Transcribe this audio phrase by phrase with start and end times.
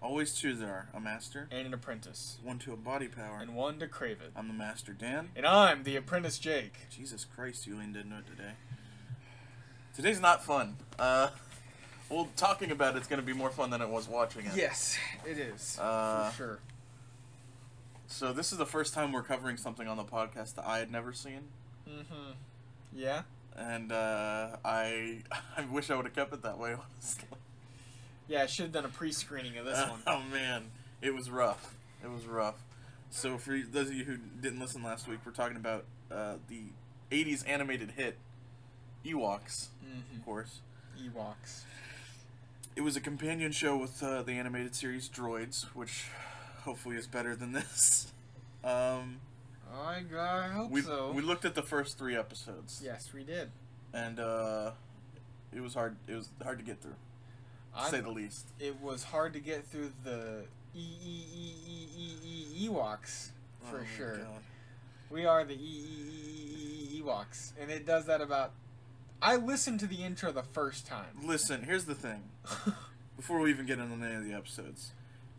[0.00, 3.38] Always two there are a master, and an apprentice, one to a body power.
[3.40, 4.30] and one to crave it.
[4.36, 5.30] I'm the master, Dan.
[5.34, 6.74] And I'm the apprentice Jake.
[6.90, 8.52] Jesus Christ, you leaned into it today.
[9.96, 10.76] Today's not fun.
[10.98, 11.30] Uh,
[12.08, 14.52] well, talking about it's going to be more fun than it was watching it.
[14.54, 15.76] Yes, it is.
[15.80, 16.58] Uh, for sure.
[18.06, 20.90] So this is the first time we're covering something on the podcast that I had
[20.92, 21.40] never seen,
[21.90, 22.32] Mm-hmm.
[22.94, 23.22] Yeah.
[23.56, 25.22] and uh, I
[25.56, 26.74] I wish I would have kept it that way.
[26.74, 27.24] Honestly.
[28.28, 30.00] Yeah, I should have done a pre-screening of this one.
[30.06, 30.64] Oh man,
[31.02, 31.74] it was rough.
[32.04, 32.56] It was rough.
[33.10, 36.64] So for those of you who didn't listen last week, we're talking about uh, the
[37.10, 38.16] '80s animated hit
[39.04, 40.18] Ewoks, Mm-hmm.
[40.18, 40.60] of course.
[41.00, 41.62] Ewoks.
[42.76, 46.04] It was a companion show with uh, the animated series Droids, which
[46.64, 48.12] hopefully is better than this.
[48.64, 49.20] Um,
[49.72, 51.12] I, I hope we so.
[51.12, 53.50] we looked at the first three episodes, yes, we did.
[53.94, 54.72] and uh,
[55.54, 55.94] it was hard.
[56.08, 56.96] It was hard to get through,
[57.74, 58.46] to I, say the least.
[58.58, 61.54] it was hard to get through the E E E
[61.96, 63.30] E E E Ewoks
[63.70, 64.16] for Oh sure.
[64.18, 64.26] God.
[65.10, 68.52] We are the E E E E E Ewoks, and it does that about.
[69.20, 71.06] I listened to the intro the first time.
[71.24, 72.22] Listen, here's the thing.
[73.16, 74.92] before we even get into any of the episodes.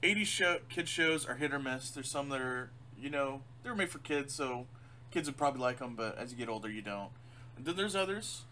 [0.03, 1.89] 80s show kid shows are hit or miss.
[1.91, 4.67] There's some that are, you know, they're made for kids, so
[5.11, 7.09] kids would probably like them, but as you get older, you don't.
[7.57, 8.43] And then there's others,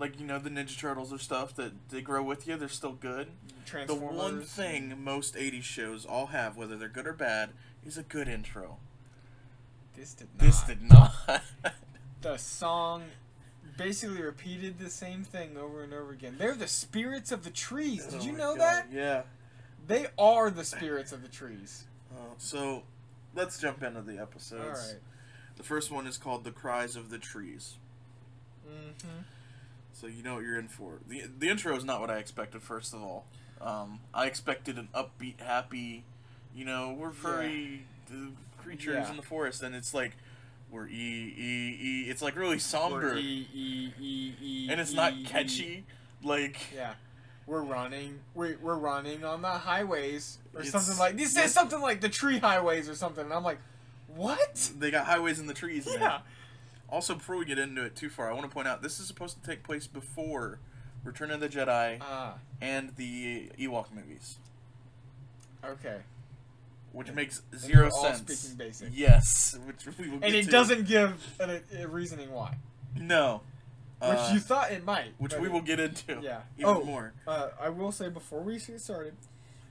[0.00, 2.56] like, you know, the Ninja Turtles or stuff that they grow with you.
[2.56, 3.28] They're still good.
[3.86, 7.50] The one thing most 80s shows all have, whether they're good or bad,
[7.84, 8.78] is a good intro.
[9.96, 10.46] This did not.
[10.46, 11.12] This did not.
[12.22, 13.04] The song
[13.78, 16.36] basically repeated the same thing over and over again.
[16.38, 18.04] They're the spirits of the trees.
[18.04, 18.86] Did Oh you know God, that?
[18.92, 19.22] Yeah.
[19.86, 21.84] They are the spirits of the trees.
[22.12, 22.82] Uh, so,
[23.34, 24.62] let's jump into the episodes.
[24.62, 25.00] All right.
[25.56, 27.78] The first one is called The Cries of the Trees.
[28.68, 29.22] Mm-hmm.
[30.00, 30.94] So you know what you're in for.
[31.06, 32.62] the The intro is not what I expected.
[32.62, 33.26] First of all,
[33.60, 36.04] um, I expected an upbeat, happy,
[36.54, 38.14] you know, we're furry uh,
[38.56, 39.10] creatures Yeah.
[39.10, 40.12] in the forest, and it's like
[40.70, 42.10] we're e e e.
[42.10, 44.68] It's like really somber, E E E E.
[44.70, 45.84] and it's not catchy.
[46.22, 46.94] Like Yeah.
[47.46, 48.20] We're running.
[48.34, 51.16] We're, we're running on the highways or It's- something like.
[51.18, 51.52] This yes.
[51.52, 53.58] something like the tree highways or something, and I'm like,
[54.06, 54.70] what?
[54.78, 55.84] they got highways in the trees.
[55.86, 56.20] Man.
[56.90, 59.06] Also, before we get into it too far, I want to point out this is
[59.06, 60.58] supposed to take place before
[61.04, 62.34] Return of the Jedi Ah.
[62.60, 64.36] and the Ewok movies,
[65.64, 66.00] okay.
[66.92, 68.38] which makes 0 we're all sense.
[68.40, 68.88] speaking basic.
[68.92, 70.50] Yes, which we will And it to.
[70.50, 72.56] doesn't give a, a reasoning why,
[72.96, 73.42] No.
[74.00, 75.14] which Uh, you thought it might.
[75.18, 76.20] which we will get into.
[76.22, 76.42] Yeah.
[76.58, 76.82] Even Oh.
[76.84, 77.12] more.
[77.26, 79.14] Uh, I will say before we get started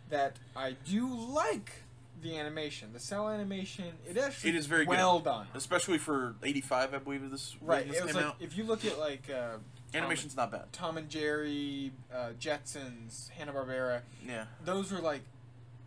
[0.09, 1.83] that I do like
[2.21, 3.85] the animation, the cell animation.
[4.07, 4.91] It actually It is very good.
[4.91, 5.47] well done.
[5.53, 7.87] Especially for '85, I believe this Right.
[7.87, 8.35] this It was came like out.
[8.39, 9.61] if you look at like uh, Tom,
[9.93, 10.71] Animation's not bad.
[10.71, 14.01] Tom and Jerry, uh, Jetsons, Hanna Barbera.
[14.25, 14.45] Yeah.
[14.63, 15.21] Those were like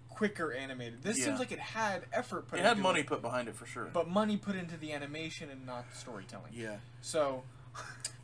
[0.08, 1.02] quicker animated.
[1.02, 1.26] This Yeah.
[1.26, 3.86] seems like it had effort put It had money it, put behind it for sure.
[3.92, 6.52] but money put into the animation and not the storytelling.
[6.54, 6.76] yeah.
[7.00, 7.44] So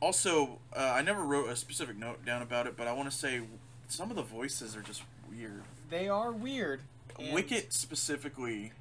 [0.01, 3.17] Also, uh, I never wrote a specific note down about it, but I want to
[3.17, 3.43] say
[3.89, 5.63] some of the voices are just weird.
[5.91, 6.83] they are weird.
[7.19, 8.73] And- Wicket specifically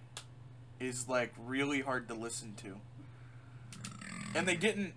[0.79, 2.77] is like really hard to listen to.
[4.35, 4.93] And they didn't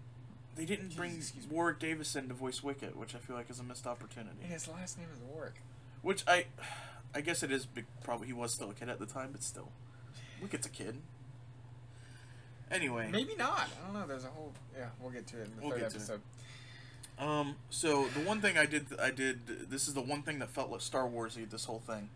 [0.56, 1.22] they didn't bring.
[1.50, 4.36] Warwick Davis in to voice Wicket, which I feel like is a missed opportunity.
[4.42, 5.62] And his last name is Warwick.
[6.02, 6.46] Which I
[7.14, 9.42] I guess it is big, probably he was still a kid at the time, but
[9.42, 9.68] still.
[10.42, 10.98] Wicket's a kid.
[12.70, 13.68] Anyway, Maybe not.
[13.82, 14.06] I don't know.
[14.06, 14.52] There's a whole.
[14.78, 16.00] Yeah, we'll get to it in the We'll third get to it.
[16.00, 16.20] episode.
[17.18, 20.50] um so the one thing I did I did this is the one thing that
[20.50, 22.10] felt like Star Warsy this whole thing.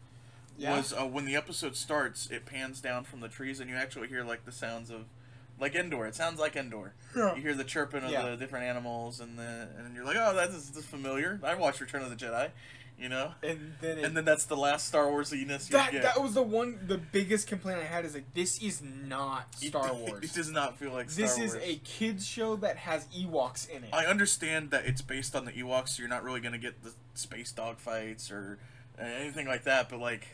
[0.57, 0.77] Yeah.
[0.77, 4.09] was uh, when the episode starts, it pans down from the trees, and you actually
[4.09, 5.07] hear like the sounds of,
[5.61, 6.07] like Endor.
[6.07, 6.95] It sounds like Endor.
[7.17, 7.35] Yeah.
[7.35, 8.29] You hear the chirping of Yeah.
[8.31, 11.41] the different animals, and the and you're like, oh, that is, this familiar.
[11.43, 12.51] I watched Return of the Jedi,
[12.99, 13.33] you know.
[13.43, 16.03] And then it, And then that's the last Star Warsiness you that get.
[16.03, 16.79] that was the one.
[16.87, 20.25] The biggest complaint I had is like this is not Star It, Wars.
[20.25, 23.83] It does not feel like Star this is a kids show that has Ewoks in
[23.85, 23.91] it.
[23.93, 26.93] I understand that it's based on the Ewoks, so you're not really gonna get the
[27.15, 28.59] space dog fights or
[29.01, 29.89] uh, anything like that.
[29.89, 30.29] But like,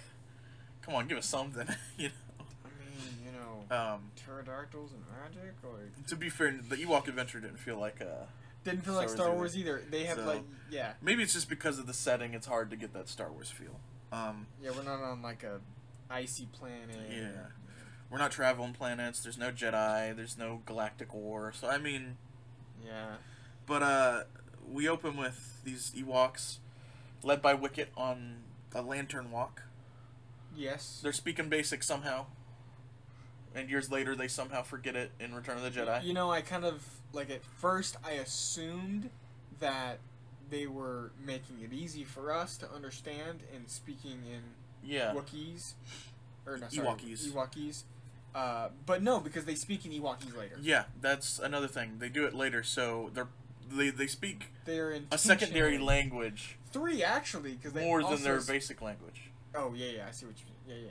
[0.82, 1.66] come on, give us something,
[1.98, 2.44] you know.
[2.64, 5.54] I mean, you know, Um, pterodactyls and magic.
[5.62, 8.26] Like to be fair, the Ewok adventure didn't feel like uh
[8.64, 9.82] didn't feel like Star Star Wars Wars either.
[9.90, 12.34] They have So- like yeah, Maybe it's just because of the setting.
[12.34, 13.80] It's hard to get that Star Wars feel.
[14.12, 14.70] Um, yeah.
[14.70, 15.60] We're not on like a
[16.10, 16.96] icy planet.
[17.10, 17.28] Yeah.
[18.10, 19.20] we're not traveling planets.
[19.22, 20.14] There's no Jedi.
[20.14, 21.52] There's no galactic war.
[21.54, 22.16] So I mean,
[22.84, 23.16] Yeah.
[23.66, 24.22] but uh,
[24.68, 26.58] we open with these Ewoks,
[27.22, 28.42] led by Wicket on
[28.74, 29.62] a lantern walk.
[30.56, 31.00] Yes.
[31.02, 32.26] They're speaking basic somehow,
[33.54, 36.04] and years later they somehow forget it in Return of the Jedi.
[36.04, 39.10] You know, I kind of like at first I assumed
[39.60, 39.98] that
[40.50, 44.42] they were making it easy for us to understand and speaking in
[44.82, 45.14] Yeah.
[45.14, 45.74] Wookiees,
[46.46, 47.28] or no, sorry, Ewokese.
[47.28, 47.82] Ewokese.
[48.34, 50.56] Uh, but no, because they speak in Ewokese later.
[50.60, 51.96] Yeah, that's another thing.
[51.98, 53.28] They do it later, so they're
[53.72, 58.40] they, they speak They're in a secondary language Three actually, because they more than their
[58.40, 59.29] basic language.
[59.54, 60.78] Oh yeah, yeah, I see what you mean.
[60.82, 60.88] Yeah,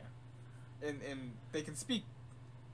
[0.81, 2.03] yeah, and and they can speak.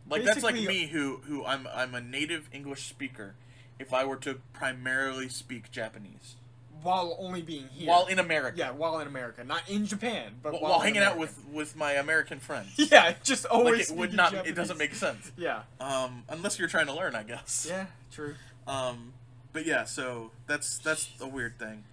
[0.09, 3.35] Like that's like me who who I'm I'm a native English speaker.
[3.77, 6.37] If I were to primarily speak Japanese
[6.81, 7.89] While only being here.
[7.89, 10.85] while in America, yeah, while in America, not in Japan, but while, while, while in
[10.93, 13.89] hanging out with with my American friends, Yeah, it just always.
[13.89, 14.33] like it would not.
[14.47, 15.31] It doesn't make sense.
[15.37, 15.63] Yeah.
[15.81, 17.65] Um, unless you're trying to learn, I guess.
[17.69, 17.87] Yeah.
[18.11, 18.35] True.
[18.65, 19.11] Um,
[19.51, 21.83] but yeah, so that's that's a weird thing.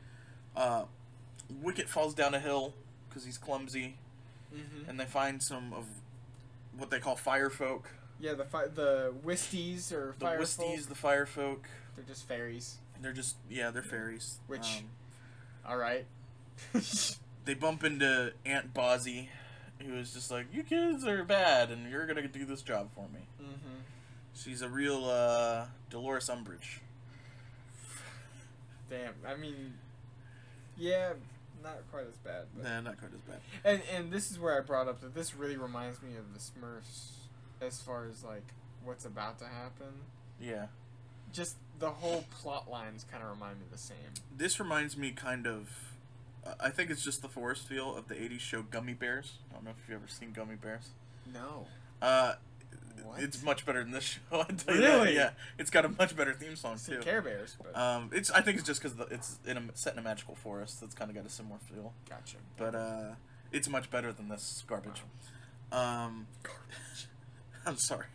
[0.54, 0.84] Uh,
[1.62, 2.74] Wicket falls down a hill
[3.12, 3.96] because he's clumsy,
[4.54, 4.90] Mm-hmm.
[4.90, 5.86] and they find some of
[6.76, 7.88] what they call fire folk.
[8.20, 11.68] Yeah, the fi- the Wisties or The fire Wisties, folk, the fire folk.
[11.96, 12.76] they're just fairies.
[13.00, 14.38] They're just yeah, they're fairies.
[14.46, 14.90] Which- Um,
[15.66, 16.04] All right.
[17.44, 19.28] they bump into Aunt Bozzy,
[19.80, 23.08] who is just like, "You kids are bad, and you're gonna do this job for
[23.08, 23.80] me." mm-hmm.
[24.34, 26.80] She's a real uh, Dolores Umbridge.
[28.90, 29.14] Damn.
[29.26, 29.74] I mean,
[30.76, 31.12] yeah,
[31.62, 32.44] not quite as bad.
[32.54, 32.64] But.
[32.64, 33.40] Nah, not quite as bad.
[33.64, 36.38] And and this is where I brought up that this really reminds me of the
[36.40, 37.12] Smurfs,
[37.60, 38.44] as far as like
[38.84, 39.92] what's about to happen.
[40.40, 40.66] Yeah,
[41.32, 43.96] Just the whole plot lines kind of remind me the same.
[44.36, 45.70] this reminds me kind of.
[46.46, 49.34] uh, I think it's just the forest feel of the '80s show Gummi Bears.
[49.50, 50.88] I don't know if you've ever seen Gummi Bears.
[51.32, 51.66] No.
[52.00, 52.34] Uh,
[53.04, 53.22] What?
[53.22, 54.40] it's much better than this show.
[54.40, 54.94] I tell you that.
[54.98, 55.14] Really?
[55.14, 56.98] Yeah, it's got a much better theme song too.
[57.00, 59.98] Care Bears, but Um, it's I think it's just because it's in a, set in
[59.98, 61.92] a magical forest that's kind of got a similar feel.
[62.08, 62.36] gotcha.
[62.56, 63.14] but uh,
[63.52, 65.02] it's much better than this garbage.
[65.70, 66.26] Um,
[67.66, 68.06] I'm sorry.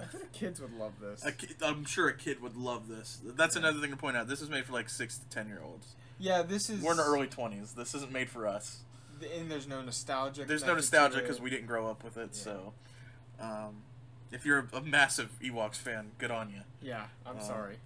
[0.00, 1.24] I think kids would love this.
[1.24, 3.20] A kid, I'm sure a kid would love this.
[3.24, 4.26] That's another thing to point out.
[4.26, 5.94] This is made for like six to ten year olds.
[6.18, 6.82] yeah, this is.
[6.82, 7.72] We're in our early twenties.
[7.74, 8.80] This isn't made for us.
[9.38, 10.44] And there's no nostalgia.
[10.46, 12.30] There's no nostalgia because we didn't grow up with it.
[12.32, 12.42] Yeah.
[12.42, 12.72] So,
[13.40, 13.82] um,
[14.30, 16.60] if you're a, a massive Ewoks fan, good on you.
[16.80, 17.76] Yeah, I'm Um, sorry.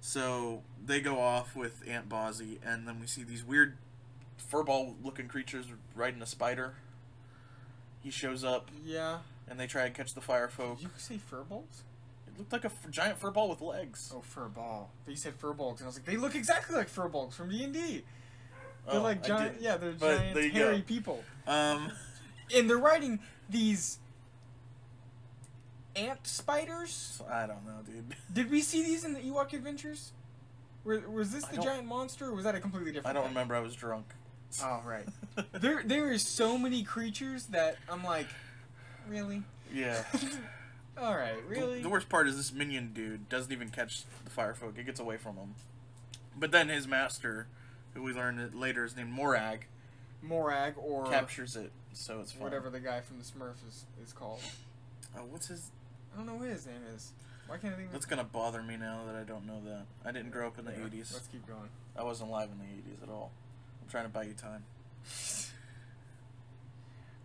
[0.00, 3.76] So they go off with Aunt Bozzy, and then we see these weird
[4.50, 6.74] furball looking creatures riding a spider.
[8.00, 9.18] He shows up, Yeah.
[9.48, 10.78] and they try to catch the fire folk.
[10.78, 11.82] Did you say furballs?
[12.26, 14.12] It looked like a f- giant furball with legs.
[14.14, 14.86] Oh, furball.
[15.04, 17.62] But you said furballs, and I was like, they look exactly like furballs from D
[17.62, 18.04] and D.
[18.90, 19.60] They're Oh, like giant.
[19.60, 20.82] Yeah, they're But giant hairy go.
[20.82, 21.92] people, Um,
[22.52, 23.98] and they're riding these
[25.96, 27.22] ant spiders.
[27.30, 28.14] I don't know, dude.
[28.32, 30.12] Did we see these in the Ewok Adventures?
[30.84, 33.06] Was this the giant monster, or was that a completely different?
[33.06, 33.34] I don't thing?
[33.34, 33.54] remember.
[33.54, 34.06] I was drunk.
[34.62, 35.06] Oh right.
[35.52, 38.26] there, there is so many creatures that I'm like,
[39.08, 39.42] really?
[39.72, 40.02] yeah.
[40.98, 41.80] All right, really?
[41.80, 44.74] The, worst part is this minion dude doesn't even catch the fire folk.
[44.76, 45.54] It gets away from him.
[46.36, 47.46] But then his master,
[47.94, 49.66] who we learn later is named Morag,
[50.20, 51.72] Morag or captures it.
[51.94, 52.42] So it's fun.
[52.42, 54.40] whatever the guy from the Smurfs is, is called.
[55.16, 55.70] Oh, what's his?
[56.12, 57.12] I don't know what his name is.
[57.46, 59.84] Why can't I think of That's gonna bother me now that I don't know that.
[60.04, 61.12] I didn't grow up in the Yeah, '80s.
[61.12, 61.68] Let's keep going.
[61.96, 63.30] I wasn't alive in the '80s at all.
[63.82, 64.64] I'm trying to buy you time.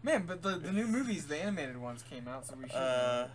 [0.03, 2.75] Man, but the, the new movies, the animated ones came out, so we should.
[2.77, 3.27] Uh,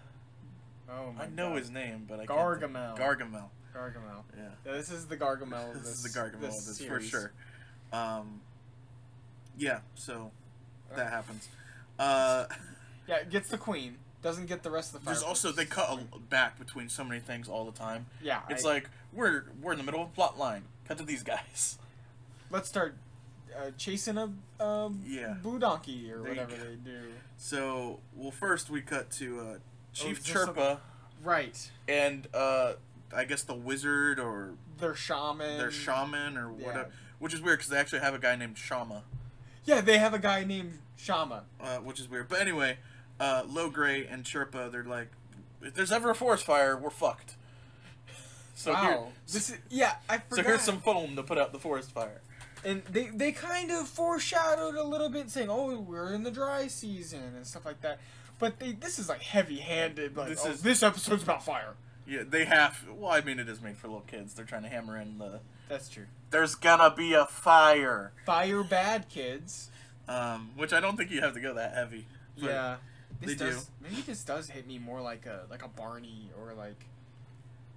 [0.90, 1.58] oh my I know God.
[1.58, 2.96] his name, but I Gargamel.
[2.98, 3.48] Gargamel.
[3.74, 4.22] Gargamel.
[4.36, 4.44] Yeah.
[4.66, 6.04] Yeah, this is the Gargamel This this.
[6.04, 7.32] is the Gargamel this of this for sure.
[7.92, 8.40] Um,
[9.58, 10.30] yeah, so
[10.96, 11.48] that happens.
[11.98, 12.46] Uh,
[13.06, 13.96] Yeah, it gets the queen.
[14.22, 15.06] Doesn't get the rest of the.
[15.06, 18.06] there's also they cut a, back between so many things all the time.
[18.22, 20.62] Yeah, It's I- like we're we're in the middle of a plot line.
[20.86, 21.78] Cut to these guys.
[22.50, 22.94] let's start
[23.56, 25.34] uh, chasing a um, Yeah.
[25.42, 26.98] blue donkey or There you whatever they do.
[27.36, 29.54] So well, first we cut to uh,
[29.92, 30.78] Chief is this Chirpa
[31.22, 32.74] Right, and uh,
[33.14, 35.58] I guess the wizard or their shaman.
[35.58, 36.66] their shaman or yeah.
[36.66, 36.90] whatever.
[37.18, 39.02] Which is weird because they actually have a guy named Shama,
[39.64, 41.44] Yeah, they have a guy named Shama.
[41.60, 42.28] uh, which is weird.
[42.28, 42.78] But anyway,
[43.22, 45.08] uh, Logray and Chirpa, they're like,
[45.62, 47.36] if there's ever a forest fire, we're fucked.
[48.54, 48.98] So wow, here,
[49.32, 49.94] this is yeah.
[50.08, 50.36] I forgot.
[50.36, 52.20] so here's some foam to put out the forest fire.
[52.64, 56.66] and they they kind of foreshadowed a little bit, saying, "Oh, we're in the dry
[56.68, 57.98] season" and stuff like that.
[58.38, 60.16] But they this is like heavy-handed.
[60.16, 61.74] Like, This oh, is- this episode's about fire.
[62.06, 62.84] Yeah, they have.
[62.94, 64.34] Well, I mean, it is made for little kids.
[64.34, 65.40] They're trying to hammer in the.
[65.68, 66.06] That's true.
[66.30, 69.70] There's gonna be a fire, Fire bad kids.
[70.08, 72.06] um, which I don't think you have to go that heavy.
[72.36, 72.76] yeah.
[73.22, 73.58] This they do.
[73.80, 76.84] Maybe this does hit me more like a like a Barney or like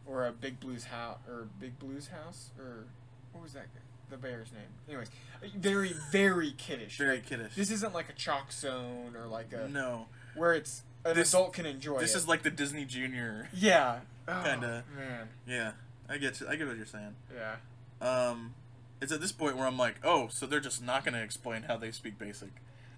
[0.06, 2.86] or a Big Blues house or Big Blues house or
[3.32, 3.68] what was that?
[4.10, 4.62] The bear's name.
[4.88, 5.10] Anyways,
[5.56, 6.98] very very kiddish.
[6.98, 7.56] Very Like, kiddish.
[7.56, 11.54] This isn't like a chalk zone or like a no, where it's an This- adult
[11.54, 12.18] can enjoy this it.
[12.18, 13.50] is like the Disney Junior.
[13.54, 14.00] yeah.
[14.28, 14.84] Oh, Kinda.
[14.98, 15.30] man.
[15.48, 15.74] Yeah,
[16.10, 16.48] I get you.
[16.50, 17.16] I get what you're saying.
[17.32, 17.58] Yeah.
[18.02, 18.56] Um,
[19.00, 21.78] it's at this point where I'm like, oh, so they're just not gonna explain how
[21.78, 22.50] they speak basic.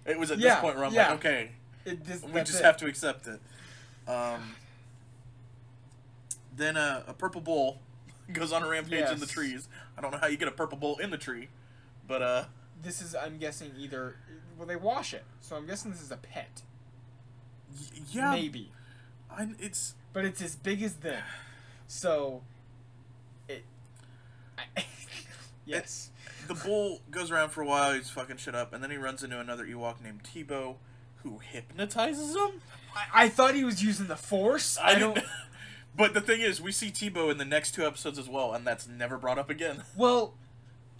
[0.06, 1.10] It was at Yeah, this point where I'm yeah.
[1.10, 1.50] like, okay,
[1.88, 2.64] It, this, we just it.
[2.64, 3.40] have to accept it.
[4.06, 4.54] Um,
[6.56, 7.78] then uh, a purple bull
[8.32, 9.68] goes on a rampage in the trees.
[9.96, 11.48] I don't know how you get a purple bull in the tree,
[12.06, 12.44] but uh,
[12.82, 14.16] This is, I'm guessing, either.
[14.58, 16.62] Well, they wash it, so I'm guessing this is a pet.
[17.72, 18.70] y- yeah, Maybe.
[19.30, 21.22] I, it's But it's as big as them.
[21.86, 22.42] So.
[23.48, 23.64] It.
[24.58, 24.84] I,
[25.66, 26.10] yes.
[26.48, 27.92] the bull goes around for a while.
[27.94, 30.76] He's fucking shit up, and then he runs into another Ewok named Teebo,
[31.22, 32.60] who hypnotizes him.
[32.94, 34.78] I, I thought he was using the force.
[34.82, 35.26] I, didn't- don't.
[35.96, 38.64] But the thing is, we see Teebo in the next two episodes as well, and
[38.64, 39.82] that's never brought up again.
[39.96, 40.34] Well,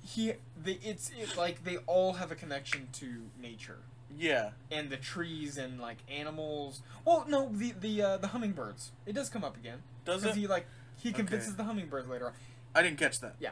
[0.05, 0.33] he.
[0.61, 3.79] They, it's it, like they all have a connection to nature.
[4.19, 6.83] Yeah, and the trees and like animals.
[7.05, 8.91] Well, no, the the uh, the hummingbirds.
[9.07, 10.35] It does come up again does it?
[10.35, 11.17] he like he Okay.
[11.19, 12.33] convinces the hummingbirds later on.
[12.75, 13.35] I didn't catch that.
[13.39, 13.51] Yeah.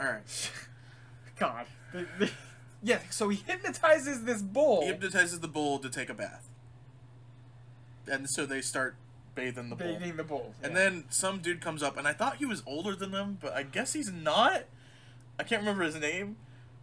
[0.00, 0.50] All right.
[1.38, 1.66] God.
[2.82, 3.00] Yeah.
[3.10, 4.82] So he hypnotizes this bull.
[4.82, 6.48] He hypnotizes the bull to take a bath,
[8.06, 8.96] and so they start
[9.34, 9.86] bathing the bull.
[9.98, 10.54] bathing the bull.
[10.62, 13.52] And then some dude comes up, and I thought he was older than them, but
[13.54, 14.64] I guess he's not.
[15.38, 16.36] I can't remember his name,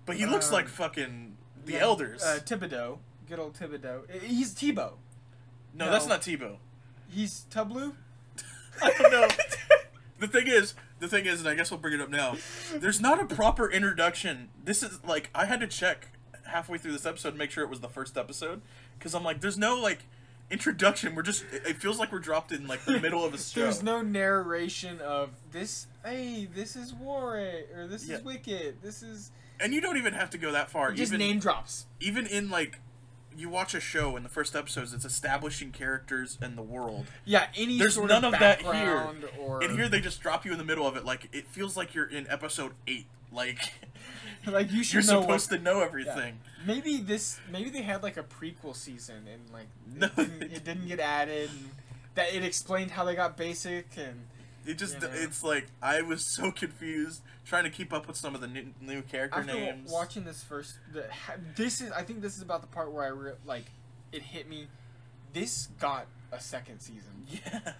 [0.05, 2.23] but he looks Um, like fucking the Yeah, elders.
[2.23, 2.99] Uh, Thibodeau.
[3.27, 4.09] Good old Thibodeau.
[4.21, 4.93] He's Teebo.
[5.73, 6.57] no, that's not Teebo.
[7.09, 7.93] He's Tublu.
[8.81, 9.27] I don't know.
[10.19, 12.35] the thing is, the thing is, and I guess we'll bring it up now.
[12.73, 14.49] There's not a proper introduction.
[14.63, 16.07] This is like I had to check
[16.47, 18.61] halfway through this episode to make sure it was the first episode
[18.97, 20.05] because I'm like, there's no like
[20.51, 21.15] introduction.
[21.15, 23.61] We're just it it feels like we're dropped in like the middle of a show.
[23.61, 25.87] There's no narration of this.
[26.03, 28.17] Hey, this is Warwick, or this Yeah.
[28.17, 28.81] is Wicket.
[28.81, 30.91] This is and you don't even have to go that far.
[30.91, 31.85] just even name drops.
[31.99, 32.79] even in like
[33.37, 37.07] you watch a show in the first episodes, it's establishing characters and the world.
[37.25, 38.71] Yeah, any There's sort none of of that here.
[38.71, 41.05] background or And here they just drop you in the middle of it.
[41.05, 43.07] Like it feels like you're in episode eight.
[43.31, 43.71] Like
[44.45, 44.93] like you should.
[44.93, 46.39] you're supposed what, to know everything.
[46.65, 50.63] Maybe this maybe they had like a prequel season and like No, it, didn't, it
[50.63, 51.69] didn't get added and
[52.15, 54.27] that it explained how they got basic and
[54.65, 55.09] It just know?
[55.11, 58.67] it's like I was so confused trying to keep up with some of the new,
[58.81, 59.91] new character after names.
[59.91, 61.05] watching this first the,
[61.55, 63.65] this is I think this is about the part where I re- like
[64.11, 64.67] it hit me
[65.33, 67.27] this got a second season.
[67.27, 67.73] Yeah.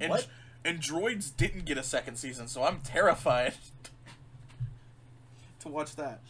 [0.00, 0.26] And What?
[0.64, 3.54] and droids didn't get a second season, so I'm terrified
[5.60, 6.20] to watch that.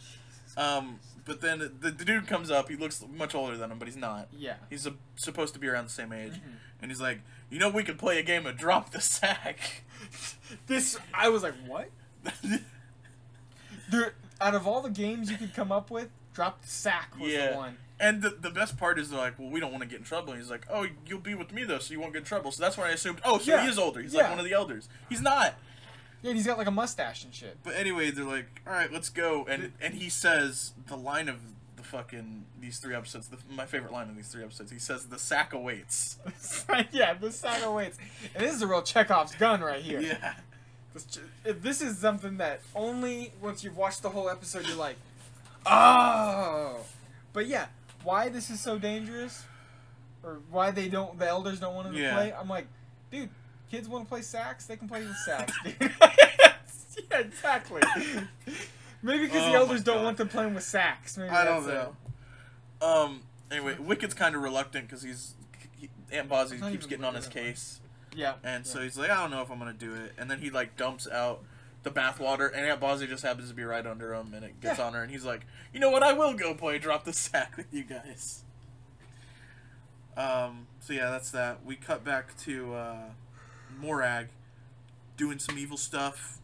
[0.55, 2.69] Um, but then the, the dude comes up.
[2.69, 4.27] He looks much older than him, but he's not.
[4.35, 4.55] Yeah.
[4.69, 6.55] He's a, supposed to be around the same age, Mhm.
[6.81, 7.19] and he's like,
[7.49, 9.83] you know, we could play a game of drop the sack.
[10.67, 11.89] This I was like, what?
[13.89, 17.31] There out of all the games you could come up with, drop the sack was
[17.31, 17.51] Yeah.
[17.51, 17.77] the one.
[17.99, 20.05] And the, the best part is they're like, well, we don't want to get in
[20.05, 20.31] trouble.
[20.33, 22.51] And he's like, oh, you'll be with me though, so you won't get in trouble.
[22.51, 23.63] So that's when I assumed, oh, so Yeah.
[23.63, 24.01] he is older.
[24.01, 24.21] He's Yeah.
[24.21, 24.87] like one of the elders.
[25.09, 25.55] He's not.
[26.27, 27.57] Yeah, and he's got like a mustache and shit.
[27.63, 29.45] But anyway, they're like, all right, let's go.
[29.49, 31.37] And and he says the line of
[31.77, 33.29] the fucking these three episodes.
[33.29, 34.71] The, my favorite line of these three episodes.
[34.71, 36.17] He says, "The sack awaits."
[36.91, 37.97] yeah, the sack awaits.
[38.35, 40.01] And this is a real Chekhov's gun right here.
[40.01, 40.33] Yeah.
[40.93, 44.95] This, if this is something that only once you've watched the whole episode you're like,
[45.65, 46.77] oh.
[47.33, 47.67] But yeah,
[48.03, 49.43] why this is so dangerous,
[50.23, 52.09] or why they don't, the elders don't want them Yeah.
[52.09, 52.33] to play.
[52.33, 52.67] I'm like,
[53.11, 53.29] dude,
[53.71, 55.75] kids want to play sax, they can play with sax, dude.
[57.11, 57.81] yeah, exactly.
[59.03, 61.17] Maybe because Oh the elders don't want them playing with sax.
[61.17, 61.95] Maybe I don't know.
[62.81, 63.21] Um.
[63.51, 65.35] Anyway, Wicket's kind of reluctant because he's
[65.77, 67.79] he, Aunt Bozzy keeps getting on his case,
[68.13, 68.33] Yeah.
[68.43, 68.71] and yeah.
[68.71, 70.13] so he's like, I don't know if I'm gonna do it.
[70.17, 71.43] And then he like dumps out
[71.83, 74.79] the bathwater, and Aunt Bozzy just happens to be right under him, and it gets
[74.79, 74.85] Yeah.
[74.87, 76.03] on her, and he's like, you know what?
[76.03, 78.43] I will go play drop the sack with you guys.
[80.17, 80.67] Um.
[80.79, 81.63] So yeah, that's that.
[81.65, 82.97] We cut back to uh,
[83.77, 84.27] Morag
[85.17, 86.39] doing some evil stuff.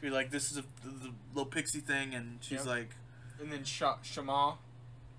[0.00, 2.66] Be like, this is a the, the little pixie thing, and she's Yep.
[2.66, 2.90] like,
[3.40, 4.58] And then Sha- Shama,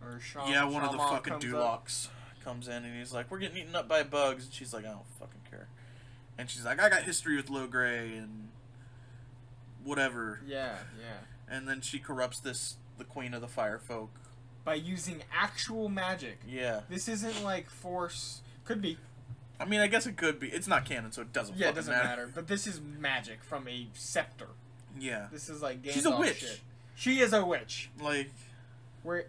[0.01, 2.09] or Sham, yeah, one of the fucking comes
[2.43, 4.89] comes in, and he's like, we're getting eaten up by bugs, and she's like, I
[4.89, 5.67] don't fucking care.
[6.37, 8.49] And she's like, I got history with Logray and
[9.83, 10.41] whatever.
[10.45, 11.17] Yeah, yeah.
[11.55, 14.09] And then she corrupts this the queen of the fire folk.
[14.65, 16.39] By using actual magic.
[16.47, 16.81] Yeah.
[16.89, 18.41] This isn't like force.
[18.65, 18.97] Could be.
[19.59, 20.47] I mean, I guess it could be.
[20.47, 21.57] It's not canon, so it doesn't.
[21.57, 22.07] Yeah, it doesn't matter.
[22.07, 22.31] matter.
[22.33, 24.47] But this is magic from a scepter.
[24.99, 25.27] Yeah.
[25.31, 26.39] This is like Gandalf She's a witch.
[26.39, 26.59] Shit.
[26.95, 27.89] She is a witch.
[28.01, 28.29] Like,
[29.03, 29.25] Where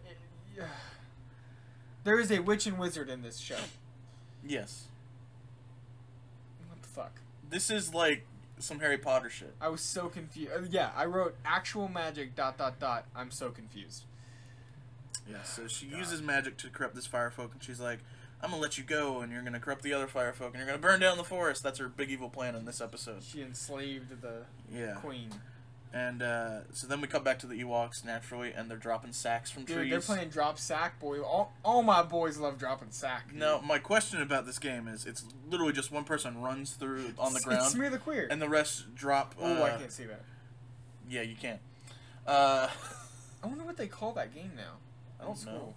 [2.05, 3.57] there is a witch and wizard in this show.
[4.47, 4.85] yes.
[6.69, 7.21] What the fuck?
[7.49, 8.27] This is like
[8.59, 9.55] some Harry Potter shit.
[9.61, 10.53] I was so confused.
[10.55, 13.07] Uh, yeah, I wrote actual magic dot dot dot.
[13.15, 14.05] I'm so confused.
[15.31, 15.43] Yeah.
[15.43, 15.99] So she God.
[15.99, 18.01] uses magic to corrupt this fire folk, and she's like,
[18.45, 20.67] "I'm gonna let you go, and you're gonna corrupt the other fire folk, and you're
[20.67, 23.23] gonna burn down the forest." That's her big evil plan in this episode.
[23.25, 24.95] She enslaved the Yeah.
[24.95, 25.31] queen.
[25.93, 29.49] And uh, so then we come back to the Ewoks naturally, and they're dropping sacks
[29.53, 29.91] from Dude, trees.
[29.91, 31.21] they're playing drop sack, boy.
[31.23, 33.29] All, all my boys love dropping sack.
[33.29, 33.39] dude.
[33.39, 37.33] Now, my question about this game is, it's literally just one person runs through on
[37.33, 38.27] the ground, smear the queer.
[38.29, 39.37] and the rest drop.
[39.41, 40.23] oh, I uh, can't see that.
[41.09, 41.61] Yeah, you can.
[42.27, 42.69] Uh,
[43.45, 44.79] I wonder what they call that game now.
[45.21, 45.75] I don't know.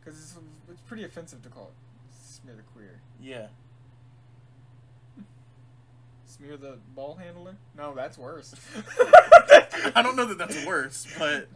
[0.00, 0.36] Because it's,
[0.70, 3.00] it's pretty offensive to call it smear the queer.
[3.20, 3.46] yeah.
[6.26, 7.56] Smear the ball handler?
[7.76, 8.54] No, that's worse.
[9.94, 11.48] I don't know that that's worse, but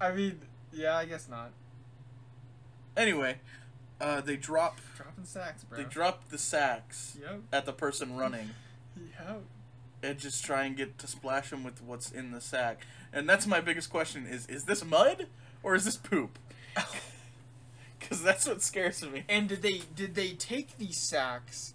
[0.00, 0.38] I mean,
[0.72, 1.50] yeah, I guess not.
[2.96, 3.36] anyway,
[4.00, 5.78] uh, they drop Dropping sacks, bro.
[5.78, 7.40] they drop the sacks Yep.
[7.52, 8.50] at the person running,
[8.96, 9.42] Yep.
[10.02, 12.82] and just try and get to splash him with what's in the sack.
[13.14, 15.26] And that's my biggest question: is is this mud
[15.62, 16.38] or is this poop?
[18.02, 19.24] Because that's what scares me.
[19.28, 21.74] And did they did they take these sacks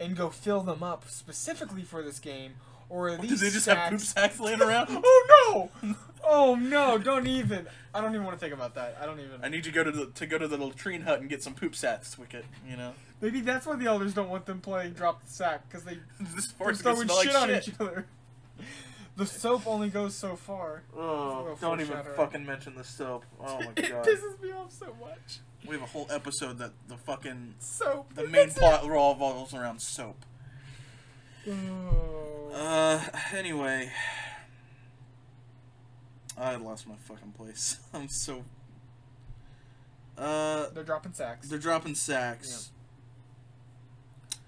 [0.00, 2.54] and go fill them up specifically for this game,
[2.88, 3.80] or are Did these they just sacks...
[3.80, 4.88] have poop sacks laying around?
[4.90, 5.96] oh no!
[6.24, 6.98] Oh no!
[6.98, 7.66] Don't even.
[7.94, 8.98] I don't even want to think about that.
[9.00, 9.42] I don't even.
[9.42, 11.54] I need to go to the to go to the latrine hut and get some
[11.54, 12.44] poop sacks, Wicket.
[12.68, 15.84] You know, Maybe that's why the elders don't want them playing drop the sack because
[15.84, 15.98] they
[16.34, 17.68] this gonna throwing shit like on shit.
[17.68, 18.06] each other.
[19.16, 20.82] The soap only goes so far.
[20.94, 23.24] Oh, don't even fucking mention the soap.
[23.40, 24.04] Oh my it god.
[24.04, 25.40] pisses me off so much.
[25.66, 28.14] We have a whole episode that the fucking Soap.
[28.14, 28.54] the main it.
[28.56, 30.24] plot revolves around soap.
[31.48, 32.50] Oh.
[32.54, 33.00] Uh,
[33.34, 33.90] anyway,
[36.36, 37.78] I lost my fucking place.
[37.94, 38.44] I'm so.
[40.18, 41.48] Uh, They're dropping sacks.
[41.48, 42.70] they're dropping sacks.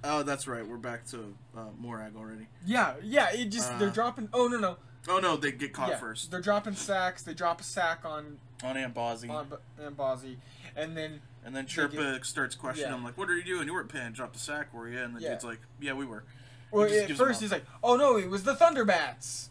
[0.05, 0.67] Oh, that's right.
[0.67, 2.47] We're back to uh, Morag already.
[2.65, 3.31] Yeah, yeah.
[3.33, 4.29] It just they're Uh, dropping.
[4.33, 4.77] Oh no no.
[5.09, 7.23] Oh no, they get caught yeah, first They're dropping sacks.
[7.23, 9.57] They drop a sack on on Aunt Bozzy, on B-
[9.97, 10.37] Bozzy,
[10.77, 12.99] and then and then they Chirpa starts questioning yeah.
[12.99, 13.67] him like, "What are you doing?
[13.67, 14.13] You weren't paying.
[14.13, 15.31] Drop the sack, were you?" And the Yeah.
[15.31, 16.25] dude's like, "Yeah, we were."
[16.71, 19.49] well just at first he's like, oh no, it was the Thunderbats,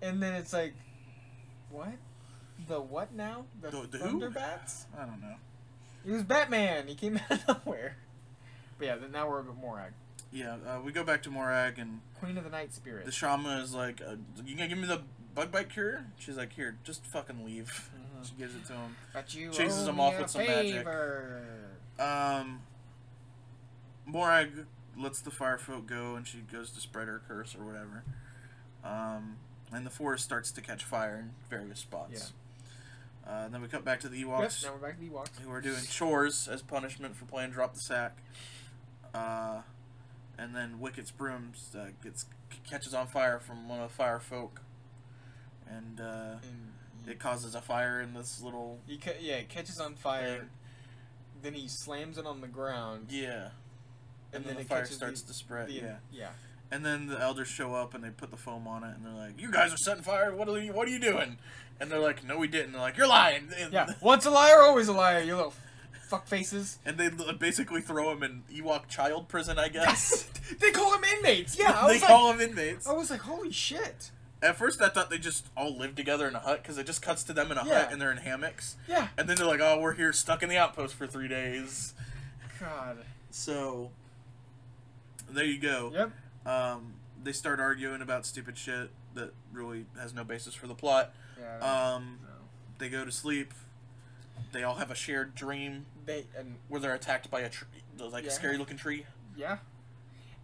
[0.00, 0.72] and then it's like,
[1.70, 1.92] what?
[2.66, 3.44] The what now?
[3.60, 4.20] The, The- the who?
[4.20, 4.84] Thunderbats?
[4.98, 5.34] I don't know.
[6.06, 6.86] It was Batman.
[6.88, 7.96] He came out of nowhere.
[8.80, 9.92] But yeah, then now we're at Morag,
[10.32, 13.04] Yeah, uh, we go back to Morag, and Queen of the Night Spirit.
[13.04, 15.02] the shaman is like, uh, "You gonna give me the
[15.34, 18.06] bug bite cure?" She's like, "Here, just fucking leave." Mhm.
[18.26, 18.96] She gives it to him.
[19.14, 20.76] But you chases him off with some magic.
[20.76, 21.42] favor.
[21.98, 22.60] Um,
[24.06, 24.66] Morag
[24.96, 28.02] lets the firefolk go, and she goes to spread her curse or whatever.
[28.84, 29.36] Um,
[29.72, 32.32] and the forest starts to catch fire in various spots.
[33.26, 35.38] Uh, then we cut back to the Yep, Ewoks, now we're back to the Ewoks.
[35.42, 38.18] who are doing chores as punishment for playing drop the sack.
[39.14, 39.62] Uh,
[40.38, 42.24] and then Wicket's brooms uh, gets
[42.68, 44.50] catches on fire from one of the firefolk,
[45.68, 46.72] and uh, And
[47.08, 50.38] it causes a fire in this little he ca- yeah, it catches on fire.
[50.38, 50.48] thing.
[51.42, 53.06] Then he slams it on the ground.
[53.10, 53.48] Yeah.
[54.32, 55.68] And, then, the it fire starts the- to spread.
[55.68, 55.96] the- yeah.
[56.12, 56.28] yeah.
[56.72, 59.12] And then the elders show up and they put the foam on it and they're
[59.12, 60.32] like, "You guys are setting fire.
[60.32, 60.72] What are you?
[60.72, 61.36] What are you doing?"
[61.80, 63.86] And they're like, "No, we didn't." They're like, "You're lying." And, Yeah.
[64.00, 65.20] Once a liar, always a liar.
[65.20, 65.54] You little
[66.10, 66.78] fuck faces.
[66.84, 70.24] And they basically throw him in Ewok child prison, I guess.
[70.60, 71.56] they call them inmates.
[71.58, 71.78] Yeah.
[71.80, 72.86] I they call them inmates.
[72.86, 74.10] I was like, holy shit.
[74.42, 77.00] At first, I thought they just all lived together in a hut because it just
[77.02, 77.82] cuts to them in a Yeah.
[77.82, 78.76] hut and they're in hammocks.
[78.88, 79.08] Yeah.
[79.16, 81.94] And then they're like, "Oh, we're here stuck in the outpost for three days."
[82.58, 82.98] God.
[83.30, 83.90] So
[85.30, 85.92] there you go.
[85.94, 86.52] Yep.
[86.52, 91.12] Um, they start arguing about stupid shit that really has no basis for the plot.
[91.38, 91.58] Yeah.
[91.94, 92.28] Um, no.
[92.78, 93.52] they go to sleep.
[94.52, 98.24] They all have a shared dream They and where they're attacked by a tree, like
[98.24, 98.32] a Yeah.
[98.32, 99.06] scary looking tree.
[99.36, 99.58] yeah.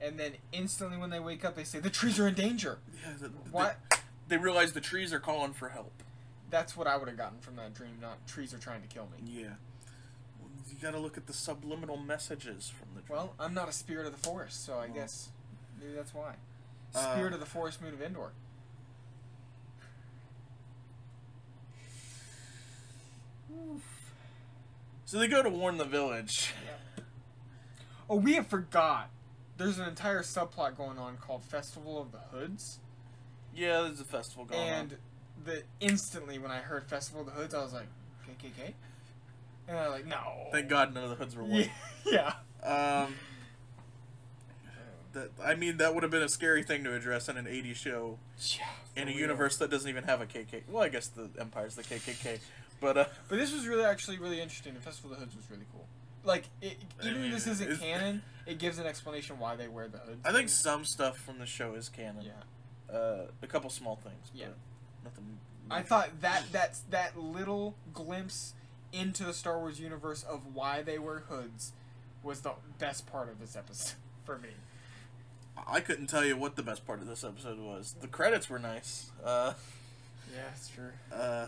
[0.00, 2.78] And then instantly when they wake up, they say the trees are in danger.
[3.02, 3.78] Yeah, the, What?
[3.90, 3.96] They,
[4.28, 6.02] they realize the trees are calling for help.
[6.50, 7.98] That's what I would have gotten from that dream.
[8.00, 9.18] Not trees are trying to kill me.
[9.40, 9.54] Yeah.
[10.68, 13.16] You gotta look at the subliminal messages from the dream.
[13.18, 14.94] Well, I'm not a spirit of the forest, so I Well.
[14.94, 15.28] guess
[15.80, 16.34] maybe that's why.
[16.94, 18.32] Uh, Spirit of the forest, moon of Endor.
[25.04, 26.52] So they go to warn the village.
[28.08, 29.10] Oh, we have forgot.
[29.56, 32.78] There's an entire subplot going on called Festival of the Hoods,
[33.54, 34.98] Yeah, there's a festival going and on.
[35.46, 37.86] the instantly when I heard Festival of the Hoods, I was like,
[38.28, 38.74] KKK,
[39.66, 40.48] and I was like, no.
[40.52, 41.70] Thank God none of the hoods were Yeah, white.
[42.06, 43.04] yeah.
[43.04, 43.14] Um,
[45.14, 47.76] that I mean, that would have been a scary thing to address in an '80s
[47.76, 49.20] show Yeah, in a real.
[49.20, 50.64] universe that doesn't even have a KKK.
[50.68, 52.40] Well, I guess the Empire's the KKK,
[52.80, 54.74] but uh, But this was really actually really interesting.
[54.74, 55.86] The Festival of the Hoods was really cool.
[56.24, 59.54] Like, it, I even mean, if this isn't it's- canon, it gives an explanation why
[59.56, 60.20] they wear the hoods.
[60.24, 62.24] I think some stuff from the show is canon.
[62.24, 62.94] Yeah.
[62.96, 64.30] Uh, a couple small things.
[64.32, 64.46] But Yeah.
[65.04, 65.38] Nothing.
[65.70, 68.54] I thought that that's that little glimpse
[68.92, 71.72] into the Star Wars universe of why they wear hoods
[72.22, 74.50] was the best part of this episode for me.
[75.66, 77.94] I couldn't tell you what the best part of this episode was.
[78.00, 79.10] The credits were nice.
[79.24, 79.54] Uh,
[80.34, 80.90] Yeah, it's true.
[81.12, 81.46] uh,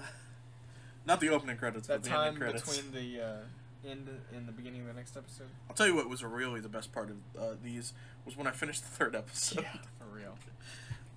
[1.08, 2.76] not the opening credits, That but the time ending credits.
[2.76, 5.48] between the uh, end and the beginning of the next episode.
[5.68, 7.92] I'll tell you what was really the best part of uh, these
[8.24, 9.62] was when I finished the third episode.
[9.62, 10.36] Yeah, for real.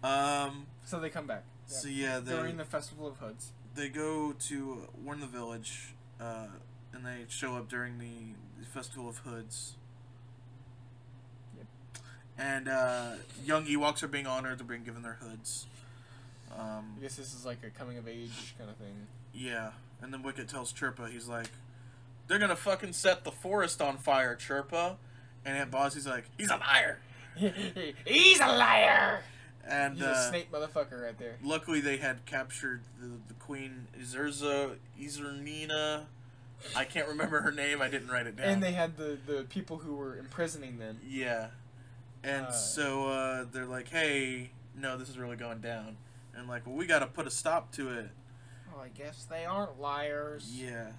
[0.03, 0.65] Um.
[0.83, 1.43] So they come back.
[1.67, 3.51] So yeah, they During the Festival of Hoods.
[3.75, 6.47] they go to warn the village, uh,
[6.91, 9.75] and they show up during the, the festival of hoods.
[11.55, 11.67] Yep.
[12.39, 13.11] And uh,
[13.45, 15.67] young Ewoks are being honored; they're being given their hoods.
[16.51, 19.05] Um, I guess this is like a coming of age kind of thing.
[19.33, 21.47] Yeah, and then Wicket tells Chirpa, he's like,
[22.27, 24.95] "They're gonna fucking set the forest on fire, Chirpa."
[25.45, 26.99] And Aunt Bozzy's like, "He's a liar!"
[28.05, 29.21] He's a liar.
[29.65, 31.37] And He's uh, a snake motherfucker right there.
[31.43, 36.05] luckily, they had captured the, the queen Izerza Izernina.
[36.75, 37.81] I can't remember her name.
[37.81, 38.47] I didn't write it down.
[38.49, 40.99] And they had the the people who were imprisoning them.
[41.07, 41.47] Yeah.
[42.23, 45.97] And Uh, so uh, they're like, hey, no, this is really going down.
[46.35, 48.09] And like, well, we got to put a stop to it.
[48.75, 50.51] Oh, I guess they aren't liars.
[50.53, 50.91] Yeah.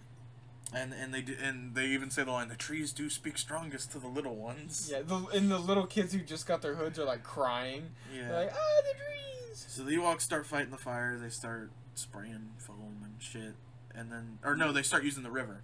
[0.75, 3.93] And and they do, and they even say the line, the trees do speak strongest
[3.93, 4.89] to the little ones.
[4.91, 7.91] Yeah, the, and the little kids who just got their hoods are like crying.
[8.15, 8.29] Yeah.
[8.29, 9.65] They're like, ah, the trees.
[9.69, 11.19] so the Ewoks start fighting the fire.
[11.19, 13.55] They start spraying foam and shit.
[13.95, 15.63] And then, or no, they start using the river.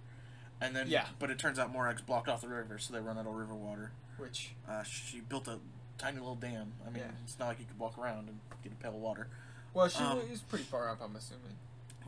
[0.61, 1.07] And then, Yeah.
[1.17, 3.55] But it turns out Morag's blocked off the river, so they run out of river
[3.55, 3.91] water.
[4.17, 5.57] Which, Uh, she built a
[5.97, 6.73] tiny little dam.
[6.85, 7.11] I mean, Yeah.
[7.23, 9.27] it's not like you could walk around and get a pail of water.
[9.73, 11.55] well, she Um, was pretty far up, I'm assuming.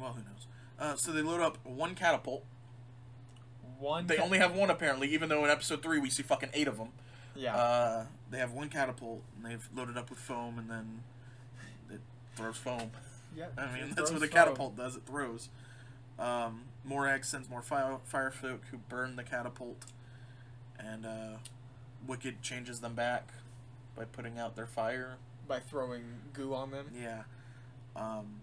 [0.02, 0.48] Well, who knows?
[0.80, 2.44] Uh, so they load up one catapult.
[3.80, 4.08] One.
[4.08, 6.68] They ca- only have one apparently, even though in episode three we see fucking eight
[6.68, 6.90] of them.
[7.36, 7.56] Yeah.
[7.56, 11.04] Uh, they have one catapult and they've loaded up with foam, and then
[11.90, 12.02] it
[12.36, 12.92] throws foam.
[13.36, 13.48] yeah.
[13.58, 14.96] I mean, that's what a throws catapult does.
[14.96, 15.50] It throws.
[16.20, 19.86] Um, Morag sends more fire fire folk who burn the catapult,
[20.78, 21.38] and uh,
[22.06, 23.30] Wicket changes them back
[23.96, 25.16] by putting out their fire.
[25.48, 26.88] by throwing goo on them.
[27.00, 27.24] Yeah.
[27.96, 28.41] Um,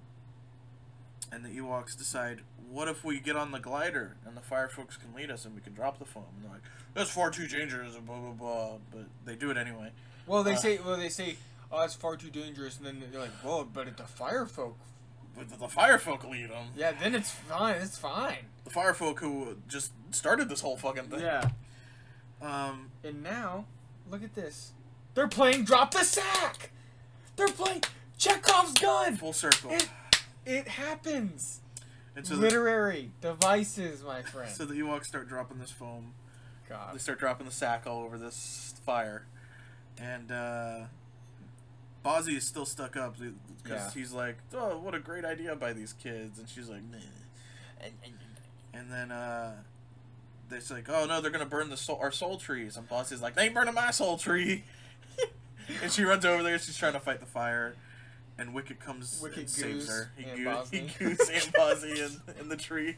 [1.32, 4.96] and the Ewoks decide, what if we get on the glider and the fire folks
[4.96, 6.24] can lead us and we can drop the foam?
[6.36, 6.62] And they're like,
[6.94, 8.70] that's far too dangerous, and blah blah blah.
[8.90, 9.90] But they do it anyway.
[10.26, 11.36] Well, they Uh, say, well, they say,
[11.72, 14.76] oh, it's far too dangerous, and then they're like, well, but if the fire folk,
[15.36, 16.68] But the, the fire folk lead them.
[16.76, 17.76] yeah, then it's fine.
[17.80, 18.38] It's fine.
[18.64, 21.20] The fire folk who just started this whole fucking thing.
[21.20, 21.48] Yeah.
[22.42, 23.64] Um, And now,
[24.10, 24.72] look at this.
[25.14, 26.70] They're playing drop the sack.
[27.36, 27.82] They're playing
[28.18, 29.16] Chekhov's gun.
[29.16, 29.70] full circle.
[29.72, 29.88] It,
[30.48, 31.60] it happens.
[32.16, 34.50] And so the, Literary devices, my friend.
[34.50, 36.14] so the Ewoks start dropping this foam.
[36.68, 36.94] God.
[36.94, 39.26] They start dropping the sack all over this fire,
[39.98, 40.78] and uh,
[42.04, 43.34] Bozzy is still stuck up because
[43.66, 43.90] Yeah.
[44.00, 46.98] he's like, "Oh, what a great idea by these kids," and she's like, "Meh."
[48.74, 49.54] And then uh,
[50.48, 53.34] they're like, "Oh no, they're gonna burn the soul, our soul trees," and Bozzy's like,
[53.34, 54.64] "They ain't burning my soul tree,"
[55.82, 56.58] and she runs over there.
[56.58, 57.74] She's trying to fight the fire.
[58.38, 60.12] And Wicket comes Wicket and saves her.
[60.16, 62.96] He, goo- he goos Aunt Bozzy in, in the tree.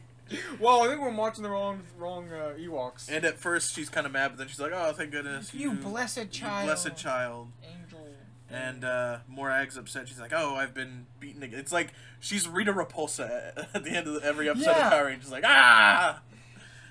[0.59, 3.09] Well, I think we're watching the wrong wrong uh, Ewoks.
[3.09, 5.73] And at first she's kind of mad, but then she's like, "Oh, thank goodness, you
[5.73, 6.67] blessed child.
[6.67, 8.07] blessed child." Angel.
[8.49, 10.07] And uh, Morag's upset.
[10.07, 14.07] She's like, "Oh, I've been beaten again." It's like she's Rita Repulsa at the end
[14.07, 14.85] of every episode Yeah.
[14.85, 15.23] of Power Rangers.
[15.25, 16.21] She's like, ah!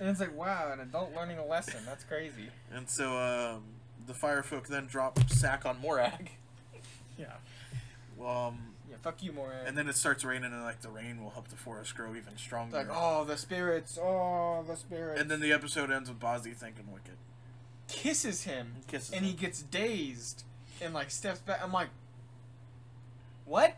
[0.00, 1.80] And it's like, wow, an adult learning a lesson.
[1.86, 2.48] That's crazy.
[2.74, 3.62] And so um,
[4.06, 6.30] the Firefolk then drop sack on Morag.
[7.18, 7.26] Yeah.
[8.26, 9.66] Um, Yeah, fuck you, Morag.
[9.66, 12.36] and then it starts raining, and like the rain will help the forest grow even
[12.36, 12.76] stronger.
[12.76, 13.98] Like, oh, the spirits.
[14.00, 15.20] Oh, the spirits.
[15.20, 17.16] And then the episode ends with Bozzy thinking Wicket.
[17.88, 20.44] kisses him, Kisses and he gets dazed
[20.82, 21.60] and like steps back.
[21.62, 21.88] I'm like,
[23.44, 23.76] what?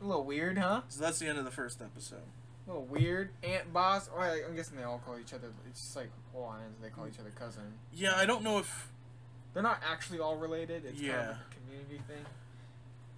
[0.00, 0.82] A little weird, huh?
[0.88, 2.22] So that's the end of the first episode.
[2.66, 3.30] A little weird.
[3.42, 4.08] Aunt Boss.
[4.14, 5.48] Or I'm guessing they all call each other.
[5.68, 6.76] It's just like Hawaiians.
[6.82, 7.62] They call each other cousin.
[7.92, 8.88] Yeah, I don't know if
[9.54, 10.84] They're not actually all related.
[10.84, 12.24] It's kind of like a community thing.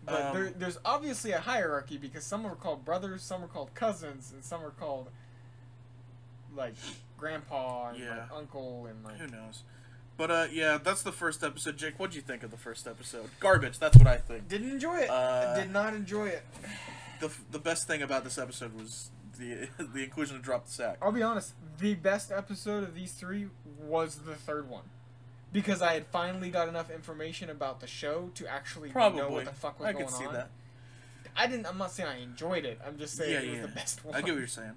[0.07, 3.75] But Um, there, there's obviously a hierarchy because some are called brothers, some are called
[3.75, 5.09] cousins, and some are called
[6.57, 6.75] like
[7.17, 8.11] grandpa and Yeah.
[8.21, 9.63] like uncle and like who knows.
[10.17, 11.77] But uh, yeah, that's the first episode.
[11.77, 13.31] Jake, what'd you think of the first episode?
[13.41, 13.79] Garbage.
[13.79, 14.49] That's what I think.
[14.49, 15.11] Didn't enjoy it.
[15.11, 16.43] Uh, Did not enjoy it.
[17.21, 20.99] the the best thing about this episode was the the inclusion of drop the sack.
[21.01, 21.55] I'll be honest.
[21.79, 23.49] The best episode of these three
[23.81, 24.83] was the third one,
[25.53, 29.21] because I had finally got enough information about the show to actually Probably.
[29.21, 30.35] know what the fuck was I going could see on.
[30.35, 30.51] that.
[31.37, 31.67] I didn't.
[31.67, 32.81] I'm not saying I enjoyed it.
[32.87, 33.67] I'm just saying Yeah, it was yeah.
[33.67, 34.15] the best one.
[34.15, 34.73] I get what you're saying.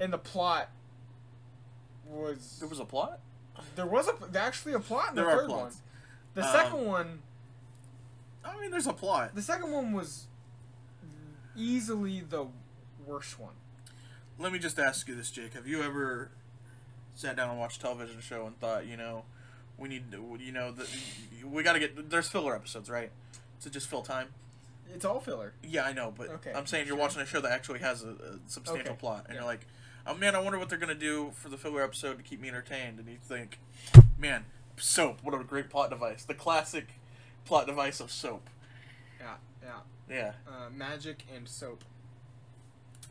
[0.00, 0.68] And the plot
[2.06, 3.20] was There was a plot.
[3.76, 5.72] there was a actually a plot in There the third one.
[6.34, 7.18] The Um, second one,
[8.44, 9.34] I mean, there's a plot.
[9.34, 10.26] the second one was
[11.56, 12.46] easily the
[13.06, 13.54] worst one.
[14.38, 15.54] Let me just ask you this, Jake.
[15.54, 16.30] Have you ever
[17.14, 19.24] sat down and watched a television show and thought, you know,
[19.78, 20.86] We need, to- you know, the,
[21.44, 22.10] we got to get.
[22.10, 23.10] There's filler episodes, right?
[23.62, 24.28] To just fill time.
[24.94, 25.54] It's all filler.
[25.62, 27.00] Yeah, I know, but Okay, I'm saying you're sure.
[27.02, 29.40] watching a show that actually has a, a substantial Okay, plot, and yeah.
[29.40, 29.66] you're like,
[30.06, 32.48] oh man, I wonder what they're gonna do for the filler episode to keep me
[32.48, 32.98] entertained.
[32.98, 33.58] And you think,
[34.18, 34.44] man,
[34.76, 36.88] soap, what a great plot device, the classic
[37.46, 38.50] plot device of soap.
[39.18, 39.70] Yeah, yeah.
[40.14, 41.84] Yeah, Uh, magic and soap.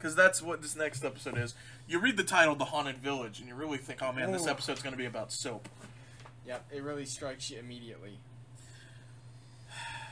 [0.02, 1.54] Because that's what this next episode is.
[1.88, 4.82] You read the title, "The Haunted Village," and you really think, oh man, this episode's
[4.82, 5.70] gonna be about soap.
[6.48, 8.20] Yep, it really strikes you immediately.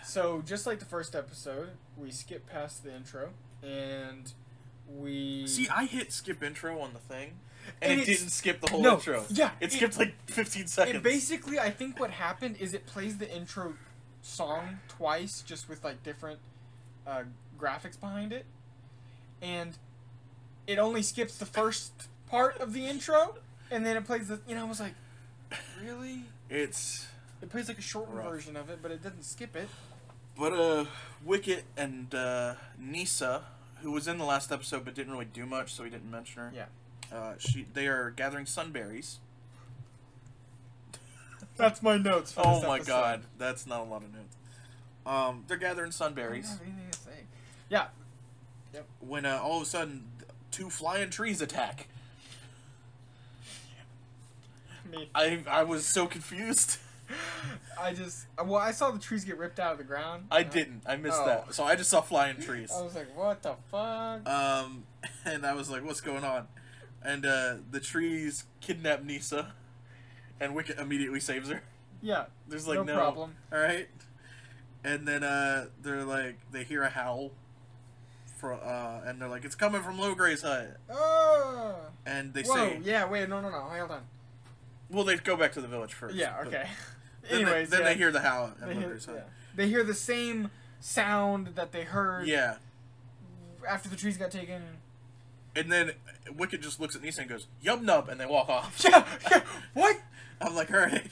[0.03, 3.29] So, just like the first episode, we skip past the intro
[3.63, 4.31] and
[4.87, 7.39] we See, I hit skip intro on the thing,
[7.81, 9.25] and, And it didn't skip the whole no, intro.
[9.29, 10.95] yeah, it it- skipped like 15 seconds.
[10.95, 13.75] And basically, I think what happened is it plays the intro
[14.21, 16.39] song twice, just with like different
[17.05, 17.23] uh,
[17.59, 18.45] graphics behind it,
[19.41, 19.77] and
[20.67, 21.91] it only skips the first
[22.29, 23.35] part of the intro,
[23.71, 24.39] and then it plays the.
[24.47, 24.93] You know, I was like,
[25.83, 26.21] really?
[26.49, 27.07] it's
[27.41, 28.27] It plays like a shortened Rough.
[28.29, 29.67] version of it, but it doesn't skip it.
[30.37, 30.85] But uh,
[31.23, 33.41] Wicket and uh, Kneesaa,
[33.81, 36.41] who was in the last episode but didn't really do much, so we didn't mention
[36.41, 36.51] her.
[36.55, 36.65] Yeah.
[37.11, 39.17] Uh, she they are gathering sunberries.
[41.57, 42.31] That's my notes.
[42.31, 44.35] For Oh my god, that's not a lot of notes.
[45.05, 46.49] Um, they're gathering I don't sunberries
[47.71, 47.89] have
[48.73, 48.83] anything to say.
[49.01, 50.05] Yeah, when uh, all of a sudden
[50.51, 51.87] two flying trees attack.
[54.93, 56.77] I I I was so confused.
[57.79, 60.25] I just well, I saw the trees get ripped out of the ground.
[60.31, 60.81] I didn't.
[60.85, 61.25] I missed Oh.
[61.25, 61.53] that.
[61.53, 62.71] So I just saw flying trees.
[62.75, 64.27] I was like, what the fuck?
[64.27, 64.83] Um,
[65.25, 66.47] and I was like, "What's going on?"
[67.03, 69.51] And uh, the trees kidnap Kneesaa,
[70.39, 71.63] and Wicket immediately saves her.
[72.01, 73.35] yeah, There's like no, no, problem.
[73.53, 73.87] All right,
[74.83, 77.31] and then uh, they're like they hear a howl,
[78.39, 81.75] for uh, and they're like it's coming from Logray's hut, Oh.
[82.05, 84.01] and they Whoa, say, yeah, wait, no, no, no, hold on.
[84.89, 86.15] well, they go back to the village first.
[86.15, 86.67] Yeah, okay.
[87.29, 89.21] Then, Anyways, they, then yeah, they hear the howl at they Low hear, Gray's yeah.
[89.53, 90.49] they hear the same
[90.79, 92.55] sound that they heard Yeah,
[93.67, 94.61] after the trees got taken.
[95.55, 95.91] and then
[96.35, 98.81] Wicket just looks at Kneesaa and goes, "Yub nub," and they walk off.
[98.83, 99.41] Yeah, yeah,
[99.73, 99.97] what?
[100.41, 101.07] I'm like, all right.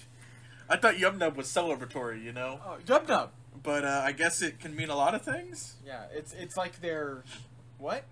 [0.70, 3.32] I thought Yub nub was celebratory, you know, Oh, dub dub.
[3.67, 5.75] But uh, I guess it can mean a lot of things.
[5.86, 7.23] Yeah, it's it's like their
[7.77, 8.06] what?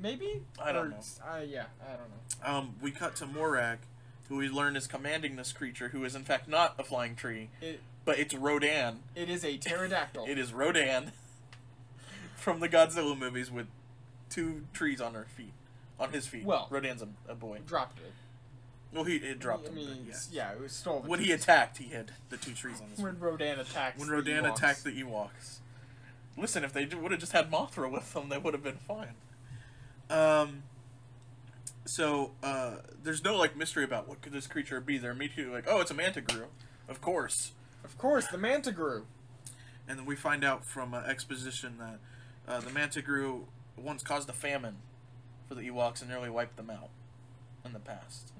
[0.00, 0.40] Maybe?
[0.58, 0.96] I don't Or know.
[1.22, 2.58] Uh, yeah, I don't know.
[2.58, 3.80] Um, we cut to Morag,
[4.30, 7.50] who we learn is commanding this creature, who is in fact not a flying tree,
[7.60, 9.00] It but it's Rodan.
[9.14, 10.24] it is a pterodactyl.
[10.28, 11.12] It is Rodan
[12.36, 13.66] from the Godzilla movies with
[14.30, 15.52] two trees on her feet,
[16.00, 16.44] on his feet.
[16.46, 17.58] Well- Rodan's a, a boy.
[17.66, 18.12] dropped it.
[18.96, 19.74] Well, he it dropped I him.
[19.74, 20.48] mean, but yeah.
[20.48, 21.06] yeah, it was stolen.
[21.06, 23.20] When he attacked, he had the two trees on his when.
[23.20, 23.98] Rodan attacked.
[23.98, 24.56] When the Rodan Ewoks.
[24.56, 25.58] attacked the Ewoks.
[26.38, 29.14] Listen, if they would have just had Mothra with them, they would have been fine.
[30.08, 30.62] Um.
[31.84, 34.96] So uh, there's no like mystery about what could this creature be.
[34.98, 36.46] They're immediately like, oh, it's a Mantigrue,
[36.88, 37.52] of course.
[37.84, 39.02] Of course, the Mantigrue.
[39.86, 41.98] And then we find out from uh, exposition that
[42.48, 43.42] uh, the Mantigrue
[43.76, 44.76] once caused a famine
[45.46, 46.88] for the Ewoks and nearly wiped them out
[47.64, 48.32] in the past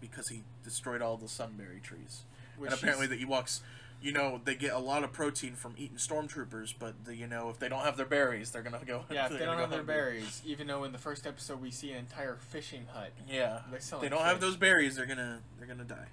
[0.00, 2.22] because he destroyed all the sunberry trees.
[2.56, 3.60] Which and apparently is- the Ewoks,
[4.00, 7.48] you know, they get a lot of protein from eating stormtroopers, but the, you know,
[7.50, 9.04] if they don't have their berries, they're gonna go.
[9.10, 9.94] yeah, if they're don't have their hungry.
[9.94, 13.12] berries, even though in the first episode we see an entire fishing hut.
[13.28, 16.06] Yeah, They if sell they like don't have those berries, they're gonna they're gonna die.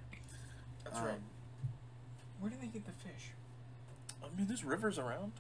[0.84, 1.20] That's Um, right.
[2.40, 3.32] Where do they get the fish?
[4.24, 5.34] I mean, there's rivers around.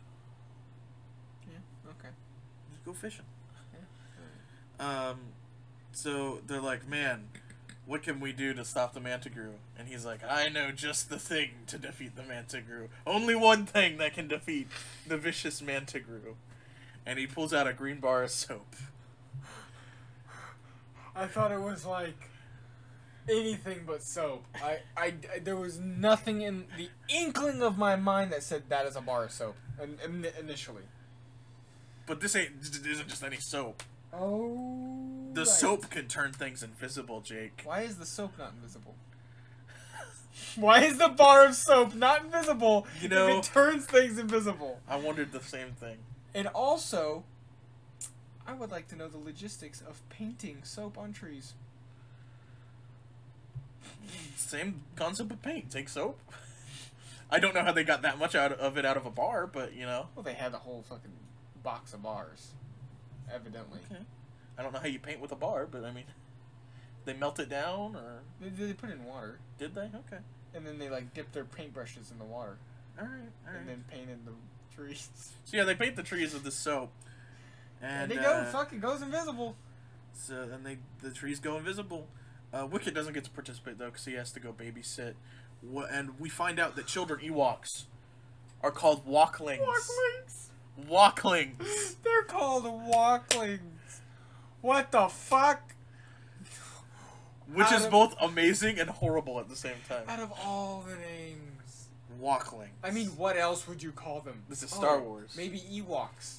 [1.51, 1.57] Yeah.
[1.89, 2.09] Okay.
[2.71, 3.25] Just go fishing.
[4.79, 5.19] Um,
[5.91, 7.27] so they're like, man,
[7.85, 9.53] what can we do to stop the Mantigrue?
[9.77, 12.87] And he's like, I know just the thing to defeat the Mantigrue.
[13.05, 14.67] Only one thing that can defeat
[15.07, 16.35] the vicious Mantigrew.
[17.05, 18.75] And he pulls out a green bar of soap.
[21.15, 22.29] I thought it was like
[23.29, 24.43] anything but soap.
[24.55, 28.85] I, I, I- there was nothing in the inkling of my mind that said that
[28.85, 29.55] is a bar of soap.
[29.81, 30.83] In, in, initially.
[32.07, 33.83] But this ain't isn't just any soap.
[34.17, 35.29] Oh.
[35.33, 35.47] The right.
[35.47, 37.61] soap can turn things invisible, Jake.
[37.65, 38.95] Why is the soap not invisible?
[40.55, 44.79] Why is the bar of soap not invisible You know- if it turns things invisible?
[44.87, 45.97] I wondered the same thing.
[46.33, 47.23] And also,
[48.47, 51.53] I would like to know the logistics of painting soap on trees.
[54.35, 55.71] Same concept of paint.
[55.71, 56.19] Take soap.
[57.29, 59.47] I don't know how they got that much out of it out of a bar,
[59.47, 60.07] but you know.
[60.15, 61.11] Well, they had a whole fucking
[61.63, 62.49] box of bars,
[63.33, 63.79] evidently.
[63.91, 64.01] Okay.
[64.57, 66.05] I don't know how you paint with a bar, but I mean,
[67.05, 69.89] they melt it down, or They, they put it in water, did they?
[70.05, 70.21] Okay.
[70.53, 72.57] and then they like dip their paintbrushes in the water,
[72.99, 73.11] All right.
[73.47, 73.59] All right.
[73.59, 74.31] and then painted the
[74.75, 75.09] trees.
[75.43, 76.91] so yeah, they paint the trees with the soap,
[77.81, 79.55] and, And, they uh, go, fuck, it goes invisible.
[80.13, 82.07] So and they the trees go invisible.
[82.53, 85.15] Uh, Wicket doesn't get to participate though because he has to go babysit
[85.91, 87.83] And we find out that children Ewoks
[88.61, 89.59] are called walklings.
[89.61, 90.44] Walklings.
[90.87, 91.95] Walklings.
[92.03, 94.01] They're called walklings.
[94.61, 95.73] What the fuck?
[97.53, 100.03] Which Out is of- both amazing and horrible at the same time.
[100.07, 101.87] Out of all the names.
[102.19, 102.73] Walklings.
[102.83, 104.43] I mean, what else would you call them?
[104.49, 105.33] This is Star Oh, Wars.
[105.37, 106.37] Maybe Ewoks.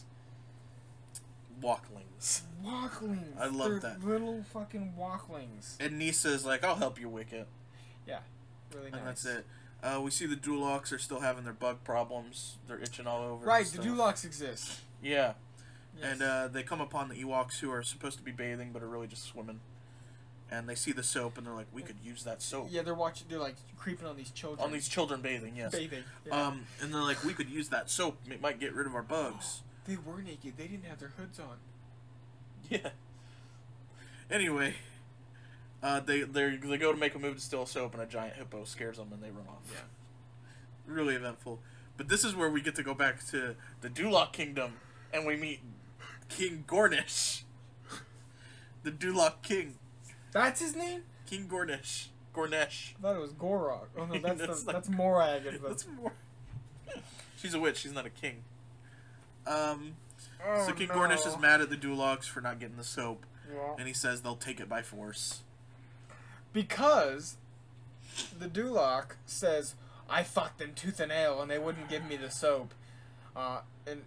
[1.61, 2.43] Walklings.
[2.63, 3.37] Walklings.
[3.39, 4.05] I love They're that.
[4.05, 5.77] Little fucking walklings.
[5.81, 7.47] And Kneesaa's like, I'll help you, Wicket.
[8.07, 8.19] Yeah.
[8.75, 8.99] Really nice.
[8.99, 9.47] And that's it.
[9.83, 12.57] Uh, we see the Duloks are still having their bug problems.
[12.67, 13.47] They're itching all over.
[13.47, 13.79] Right, the.
[13.79, 14.81] Duloks exist.
[15.03, 15.35] Yeah.
[15.99, 16.13] Yes.
[16.13, 18.89] And uh, they come upon the Ewoks who are supposed to be bathing but are
[18.89, 19.61] really just swimming.
[20.51, 22.69] And they see the soap and they're like, we could use that soap.
[22.71, 23.27] yeah, they're watching.
[23.29, 24.65] They're like creeping on these children.
[24.65, 25.73] On these children bathing, yes.
[25.73, 26.05] bathing.
[26.27, 26.47] Yeah.
[26.47, 28.19] Um, and they're like, we could use that soap.
[28.31, 29.63] It might get rid of our bugs.
[29.87, 30.55] they were naked.
[30.57, 31.57] They didn't have their hoods on.
[32.69, 32.91] Yeah.
[34.31, 34.75] Anyway,
[35.87, 38.35] uh, they they they go to make a move to steal soap, and a giant
[38.35, 39.63] hippo scares them, and they run off.
[39.73, 39.81] Yeah.
[40.93, 41.61] Really eventful.
[41.97, 44.73] But this is where we get to go back to the Dulok Kingdom,
[45.13, 45.61] and we meet
[46.29, 47.43] King Gorneesh,
[48.83, 49.77] the Dulok King,
[50.33, 51.03] That's his name.
[51.27, 52.93] King Gorneesh, Gorneesh.
[52.99, 53.87] I thought it was Gorok.
[53.97, 55.47] Oh no, that's That's the, not- that's Morag.
[55.47, 56.13] in That's more.
[57.37, 57.79] She's a witch.
[57.79, 58.43] She's not a king.
[59.47, 59.95] Um.
[60.45, 60.95] Oh, so King no.
[60.97, 63.75] Gorneesh is mad at the Duloks for not getting the soap, Yeah.
[63.79, 65.43] and he says they'll take it by force.
[66.57, 67.37] Because
[68.39, 69.75] the Dulok says,
[70.09, 72.73] I fought them tooth and nail and they wouldn't give me the soap.
[73.37, 74.05] Uh, and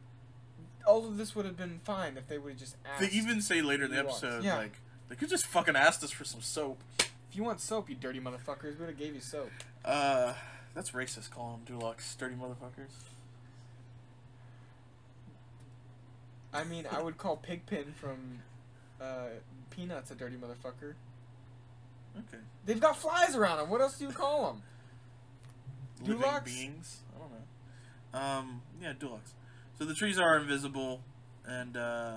[0.83, 3.01] all of this would have been fine if they would have just asked.
[3.01, 4.57] They even say later in the episode, Yeah.
[4.57, 6.79] like, they could just fucking asked us for some soap.
[6.97, 9.51] if you want soap, you dirty motherfuckers, we would have gave you soap.
[9.85, 10.33] Uh,
[10.73, 11.29] that's racist.
[11.29, 12.95] Call them Duloks dirty motherfuckers.
[16.51, 18.39] I mean, I would call Pigpen from
[18.99, 19.27] uh,
[19.69, 20.95] Peanuts a dirty motherfucker.
[22.17, 22.41] Okay.
[22.65, 23.69] They've got flies around them.
[23.69, 24.62] What else do you call them?
[26.02, 26.45] Living Duloks?
[26.45, 26.98] beings.
[27.15, 28.19] I don't know.
[28.19, 29.34] Um, yeah, Duloks.
[29.78, 31.02] So the trees are invisible,
[31.45, 32.15] and uh,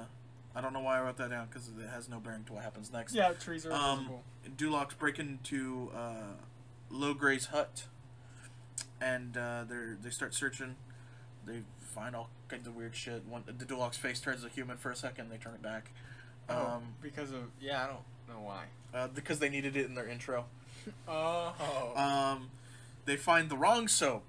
[0.54, 2.64] I don't know why I wrote that down because it has no bearing to what
[2.64, 3.14] happens next.
[3.14, 4.22] Yeah, trees are Um, invisible.
[4.56, 6.34] Duloks break into uh,
[6.90, 7.86] Logray's hut,
[9.00, 10.76] and uh, they they start searching.
[11.46, 13.24] They find all kinds of weird shit.
[13.26, 15.30] One, the Dulok's face turns a human for a second.
[15.30, 15.90] They turn it back.
[16.48, 18.64] Um, oh, because of yeah, I don't know why.
[18.94, 20.46] Uh, because they needed it in their intro.
[21.08, 22.50] Oh, Um,
[23.04, 24.24] they find the wrong soap.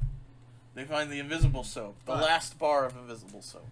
[0.76, 3.68] They find the invisible soap, the But- last bar of invisible soap.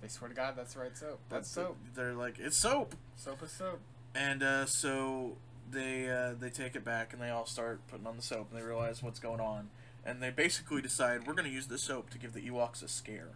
[0.00, 1.20] they swear to God, that's the right soap.
[1.28, 1.76] That's But soap.
[1.94, 3.80] They're like, it's soap, Soap is soap.
[4.14, 5.36] and uh, so
[5.70, 8.60] they uh, they take it back and they all start putting on the soap and
[8.60, 9.70] they realize what's going on,
[10.04, 13.30] and they basically decide we're gonna use the soap to give the Ewoks a scare.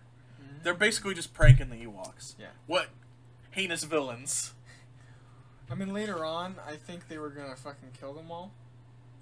[0.65, 2.35] They're basically just pranking the Ewoks.
[2.39, 2.49] Yeah.
[2.67, 2.89] What
[3.53, 4.53] heinous villains?
[5.71, 8.53] I mean, later on, I think they were gonna fucking kill them all.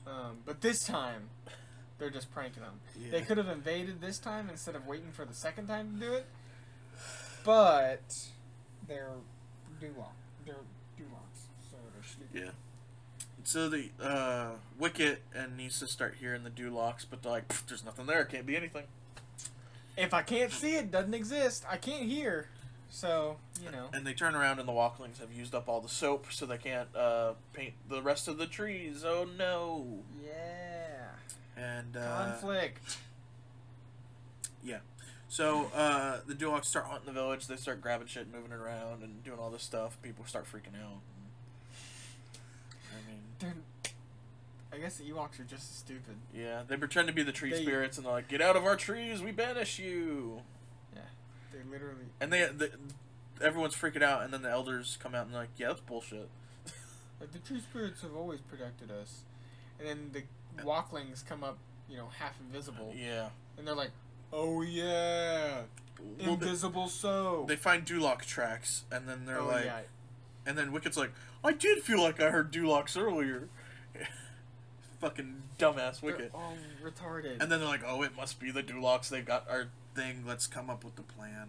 [0.06, 1.30] Um, but this time,
[1.98, 2.80] they're just pranking them.
[3.10, 6.12] They could have invaded this time instead of waiting for the second time to do
[6.12, 6.26] it.
[7.44, 8.02] But
[8.86, 9.12] they're
[9.80, 10.12] Dulok.
[10.44, 10.54] They're
[10.98, 12.28] Duloks, so they're stupid.
[12.34, 12.50] Yeah.
[13.44, 18.06] So the uh, Wicket and Kneesaa start hearing the Duloks, but they're like, "There's nothing
[18.06, 18.22] there.
[18.22, 18.84] It can't be anything."
[19.96, 21.64] If I can't see it, doesn't exist.
[21.70, 22.48] I can't hear.
[22.94, 23.86] So you know.
[23.92, 26.58] And they turn around, and the Woklings have used up all the soap, so they
[26.58, 29.04] can't uh, paint the rest of the trees.
[29.04, 29.98] Oh no!
[30.24, 31.08] Yeah.
[31.60, 32.98] And uh, Conflict.
[34.62, 34.78] Yeah.
[35.28, 37.48] So uh, the Duloks start hunting the village.
[37.48, 39.98] They start grabbing shit, moving it around, and doing all this stuff.
[40.00, 41.00] People start freaking out.
[42.92, 43.54] I mean, They're.
[44.72, 46.14] I guess the Ewoks are just as stupid.
[46.32, 48.64] yeah, they pretend to be the tree They- spirits, and they're like, "Get out of
[48.64, 49.20] our trees!
[49.20, 50.42] We banish you!"
[51.54, 52.06] They literally.
[52.20, 52.70] And they, the,
[53.40, 56.28] everyone's freaking out, and then the elders come out and they're like, "Yeah, that's bullshit."
[57.20, 59.20] Like the true spirits have always protected us,
[59.78, 63.28] and then the woklings come up, you know, half invisible, Yeah.
[63.56, 63.92] and they're like,
[64.32, 65.62] "Oh yeah,
[66.18, 69.80] Well, invisible soap." they find Dulok tracks, and then they're oh like, yeah,
[70.44, 71.12] and then Wicket's like,
[71.44, 73.48] "I did feel like I heard Duloks earlier."
[75.00, 77.40] Fucking dumbass they're all retarded.
[77.40, 79.08] And then they're like, "Oh, it must be the Duloks.
[79.08, 80.24] They've got our thing.
[80.26, 81.48] Let's come up with the plan."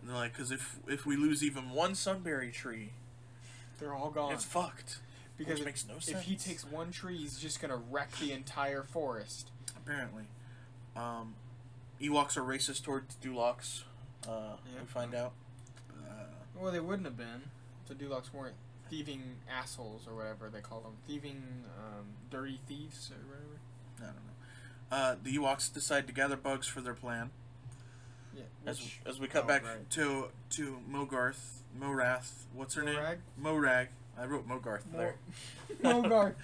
[0.00, 2.92] And they're like, "Cause if if we lose even one sunberry tree,
[3.78, 4.98] they're all gone it's fucked."
[5.36, 6.18] because which if, makes no sense.
[6.18, 9.50] if he takes one tree, he's just gonna wreck the entire forest.
[9.76, 10.24] Apparently,
[10.96, 11.34] um,
[12.00, 13.84] Ewoks are racist towards Duloks.
[14.26, 14.80] Uh, Yeah.
[14.80, 15.32] We find out.
[15.90, 16.24] Uh,
[16.56, 17.50] Well, they wouldn't have been.
[17.82, 18.56] if The Duloks weren't
[18.90, 23.60] thieving assholes or whatever they call them, thieving, um, dirty thieves or whatever.
[24.00, 24.32] I don't know.
[24.90, 27.30] Uh, the Ewoks decide to gather bugs for their plan.
[28.38, 28.70] Yeah.
[28.70, 29.90] As, Which, as we cut oh, back right.
[29.90, 32.30] to to Mogarth, Morath.
[32.54, 33.18] What's her Morag?
[33.18, 33.18] name?
[33.36, 33.88] Morag.
[34.18, 35.16] I wrote Mogarth there.
[35.82, 36.34] Mo- Mo Garth.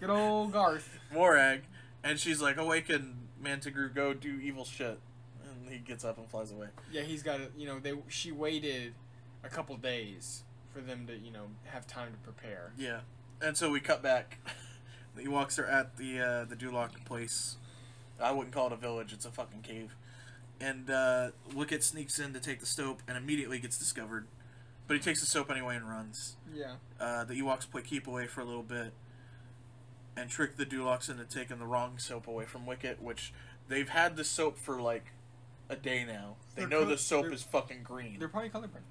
[0.00, 0.88] Good old Garth.
[1.12, 1.62] Morag
[2.02, 4.98] And she's like, "Awaken, Mantigrue, go do evil shit."
[5.44, 6.68] And he gets up and flies away.
[6.90, 7.48] Yeah, he's got to.
[7.56, 8.94] You know, they she waited
[9.44, 10.42] a couple days
[10.72, 12.72] for them to you know have time to prepare.
[12.76, 13.00] Yeah,
[13.40, 14.38] and so we cut back.
[15.16, 17.56] the Ewoks are at the uh, the Dulok place.
[18.20, 19.94] I wouldn't call it a village; it's a fucking cave.
[20.62, 24.26] And uh, Wicket sneaks in to take the soap and immediately gets discovered.
[24.86, 26.36] But he takes the soap anyway and runs.
[26.54, 26.74] Yeah.
[27.00, 28.92] Uh, the Ewoks play keep away for a little bit
[30.16, 33.32] and trick the Duloks into taking the wrong soap away from Wicket, which
[33.68, 35.06] they've had the soap for like
[35.68, 36.36] a day now.
[36.54, 38.18] They They're know the soap is fucking green.
[38.18, 38.84] They're probably colorblind.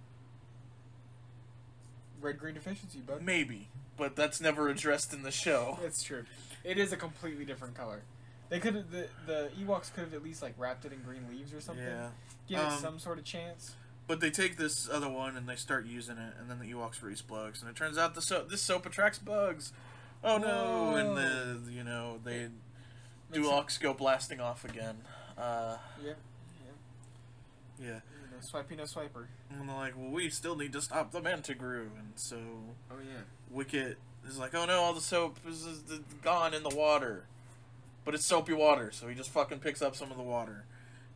[2.19, 3.22] Red green deficiency, bud.
[3.22, 5.80] Maybe, but that's never addressed in the show.
[5.84, 6.26] It's true.
[6.63, 8.03] It is a completely different color.
[8.52, 11.26] They could have the the Ewoks could have at least like wrapped it in green
[11.32, 11.84] leaves or something.
[11.84, 12.10] Yeah.
[12.47, 13.74] Give Um, it some sort of chance.
[14.08, 17.02] But they take this other one and they start using it, and then the Ewoks
[17.02, 19.72] release bugs, and it turns out the soap this soap attracts bugs.
[20.24, 20.95] Oh no!
[20.97, 22.49] And the you know they
[23.32, 24.97] Makes Duloks go blasting off again.
[25.38, 26.12] Uh, Yeah.
[27.80, 29.26] yeah, You know, swipey no swiper.
[29.49, 32.38] and they're like, well, we still need to stop the Mantigrue, and so
[32.91, 33.22] Oh yeah.
[33.49, 33.97] Wicket
[34.28, 37.26] is like, oh no, all the soap is, is is gone in the water,
[38.06, 40.66] but it's soapy water, so he just fucking picks up some of the water.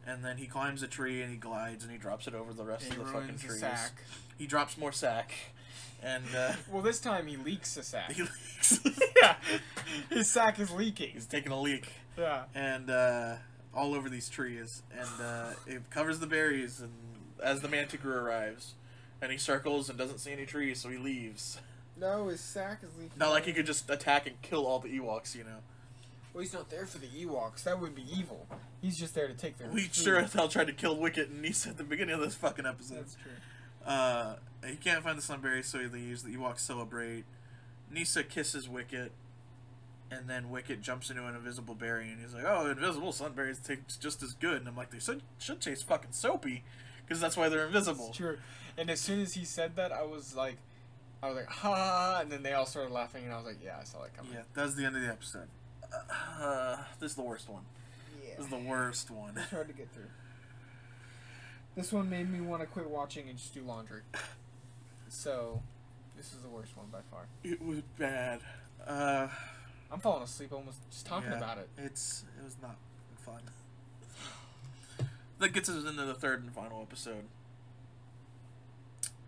[0.07, 2.63] And then he climbs a tree and he glides and he drops it over the
[2.63, 3.59] rest And of the fucking ruins the trees.
[3.59, 3.91] sack.
[4.37, 5.31] He drops more sack,
[6.03, 8.11] and uh, Well, this time he leaks the sack.
[8.11, 8.79] he leaks.
[9.21, 9.35] yeah.
[10.09, 11.11] His sack is leaking.
[11.13, 12.43] He's taking a leak, Yeah.
[12.53, 13.35] and uh,
[13.73, 16.81] all over these trees, and uh, it covers the berries.
[16.81, 16.91] And
[17.43, 18.73] as the Manticore arrives,
[19.21, 21.59] and he circles and doesn't see any trees, so he leaves.
[21.97, 23.17] No, his sack is leaking.
[23.17, 25.59] Not like he could just attack and kill all the Ewoks, you know.
[26.35, 27.63] Well, he's not there for the Ewoks.
[27.63, 28.45] That would be evil.
[28.81, 29.69] He's just there to take their.
[29.69, 29.95] We food.
[29.95, 32.65] sure as hell tried to kill Wicket and Kneesaa at the beginning of this fucking
[32.65, 32.97] episode.
[32.97, 33.31] That's true.
[33.89, 34.35] Uh,
[34.67, 36.23] he can't find the sunberries, so he leaves.
[36.23, 37.23] The Ewoks celebrate.
[37.89, 39.13] Kneesaa kisses Wicket,
[40.11, 44.01] and then Wicket jumps into an invisible berry, and he's like, "Oh, invisible sunberries taste
[44.01, 46.65] just as good." And I'm like, "They should should taste fucking soapy,
[47.05, 48.39] because that's why they're invisible." It's true.
[48.77, 50.57] And as soon as he said that, I was like,
[51.23, 53.77] I was like, ha, and then they all started laughing, and I was like, yeah,
[53.79, 54.33] I saw that coming.
[54.33, 55.47] Yeah, that's the end of the episode.
[56.39, 57.63] Uh, this is the worst one.
[58.23, 58.35] Yeah.
[58.37, 59.33] This is the worst one.
[59.37, 60.09] It's hard to get through.
[61.75, 64.01] This one made me want to quit watching and just do laundry.
[65.09, 65.61] So,
[66.17, 67.27] this is the worst one by far.
[67.43, 68.39] It was bad.
[68.85, 69.27] Uh,
[69.91, 71.69] I'm falling asleep almost just talking yeah, about it.
[71.77, 72.75] It's it was not
[73.25, 73.41] fun.
[75.39, 77.25] That gets us into the third and final episode,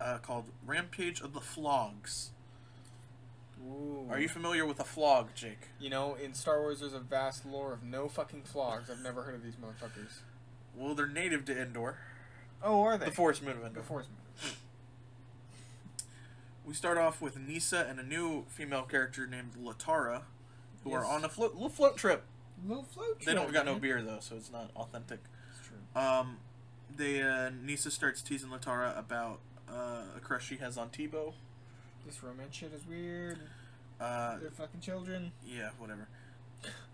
[0.00, 2.28] uh, called "Rampage of the Phlogs."
[3.66, 4.06] Ooh.
[4.10, 5.68] Are you familiar with a phlog, Jake?
[5.80, 8.90] You know, in Star Wars, there's a vast lore of no fucking phlogs.
[8.90, 10.18] I've never heard of these motherfuckers.
[10.76, 11.96] Well, they're native to Endor,
[12.62, 13.06] Oh, are they?
[13.06, 13.80] the forest moon of Endor.
[13.80, 14.06] The Force
[16.64, 20.22] We start off with Kneesaa and a new female character named Latara,
[20.84, 22.24] who are on a float, little float trip.
[22.66, 23.26] Little float trip.
[23.26, 25.20] They don't trip, got no beer though, so it's not authentic.
[25.58, 25.78] It's true.
[26.00, 26.36] Um,
[26.94, 31.32] they uh, Kneesaa starts teasing Latara about uh, a crush she has on Teebo.
[32.08, 33.38] This romance shit is weird.
[34.00, 35.30] Uh, They're fucking children.
[35.46, 36.08] yeah, whatever.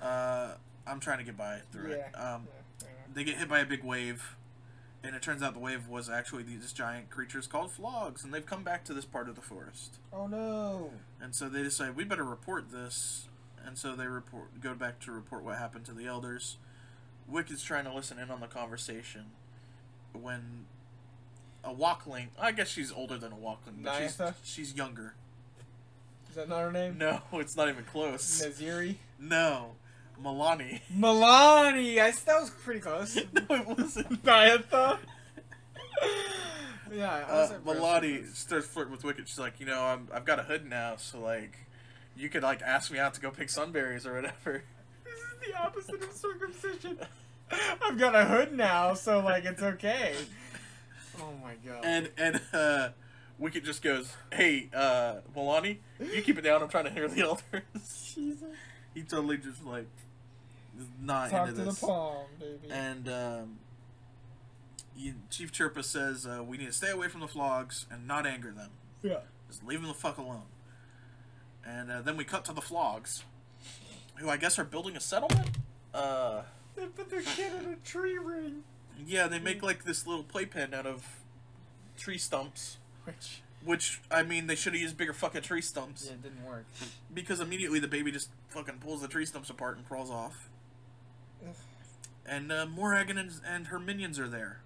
[0.02, 0.54] Uh,
[0.88, 2.06] I'm trying to get by through it.
[2.16, 2.48] Um,
[2.80, 4.34] Yeah, they get hit by a big wave,
[5.04, 8.44] and it turns out the wave was actually these giant creatures called phlogs, and they've
[8.44, 9.98] come back to this part of the forest.
[10.12, 10.90] Oh no.
[11.20, 13.28] And so they decide we better report this,
[13.64, 16.56] and so they report go back to report what happened to the elders.
[17.30, 19.26] Wicket's trying to listen in on the conversation
[20.12, 20.64] when
[21.64, 22.28] a walkling.
[22.40, 24.34] I guess she's older than a walkling, but she's, Nyatha?
[24.44, 25.14] she's younger.
[26.30, 26.98] Is that not her name?
[26.98, 28.42] No, it's not even close.
[28.44, 28.96] Naziri.
[29.18, 29.72] No,
[30.22, 30.80] Malani.
[30.96, 31.98] Malani.
[32.00, 33.16] I that was pretty close.
[33.32, 34.22] no, it wasn't.
[34.24, 34.98] Nyatha.
[36.92, 37.24] yeah.
[37.28, 39.28] I Uh, Malani starts flirting with Wicket.
[39.28, 41.56] She's like, you know, I'm, I've got a hood now, so like,
[42.16, 44.62] you could like ask me out to go pick sunberries or whatever.
[45.04, 46.98] This is the opposite of circumcision.
[47.82, 50.14] I've got a hood now, so like it's okay.
[51.20, 51.84] Oh my god.
[51.84, 52.88] And and uh,
[53.38, 56.62] Wicket just goes, "Hey, uh, Malani, you keep it down.
[56.62, 58.42] I'm trying to hear the elders." Jesus.
[58.94, 59.86] he totally just like
[60.78, 61.80] is not Talk into to this.
[61.80, 62.68] the palm, baby.
[62.70, 63.58] And um,
[64.96, 68.26] you, Chief Chirpa says uh, we need to stay away from the phlogs and not
[68.26, 68.70] anger them.
[69.02, 69.18] yeah.
[69.48, 70.42] Just leave them the fuck alone.
[71.66, 73.22] And uh, then we cut to the phlogs,
[74.16, 75.50] who I guess are building a settlement.
[75.92, 76.42] Uh,
[76.76, 78.64] They put their kid in a tree ring.
[79.06, 81.04] Yeah, they make like this little playpen out of
[81.96, 82.78] tree stumps.
[83.04, 86.04] Which Which I mean, they should have used bigger fucking tree stumps.
[86.06, 86.64] yeah, it didn't work.
[87.12, 90.48] Because immediately the baby just fucking pulls the tree stumps apart and crawls off.
[91.46, 91.54] Ugh.
[92.26, 94.60] And uh, Morhagen and, and her minions are there.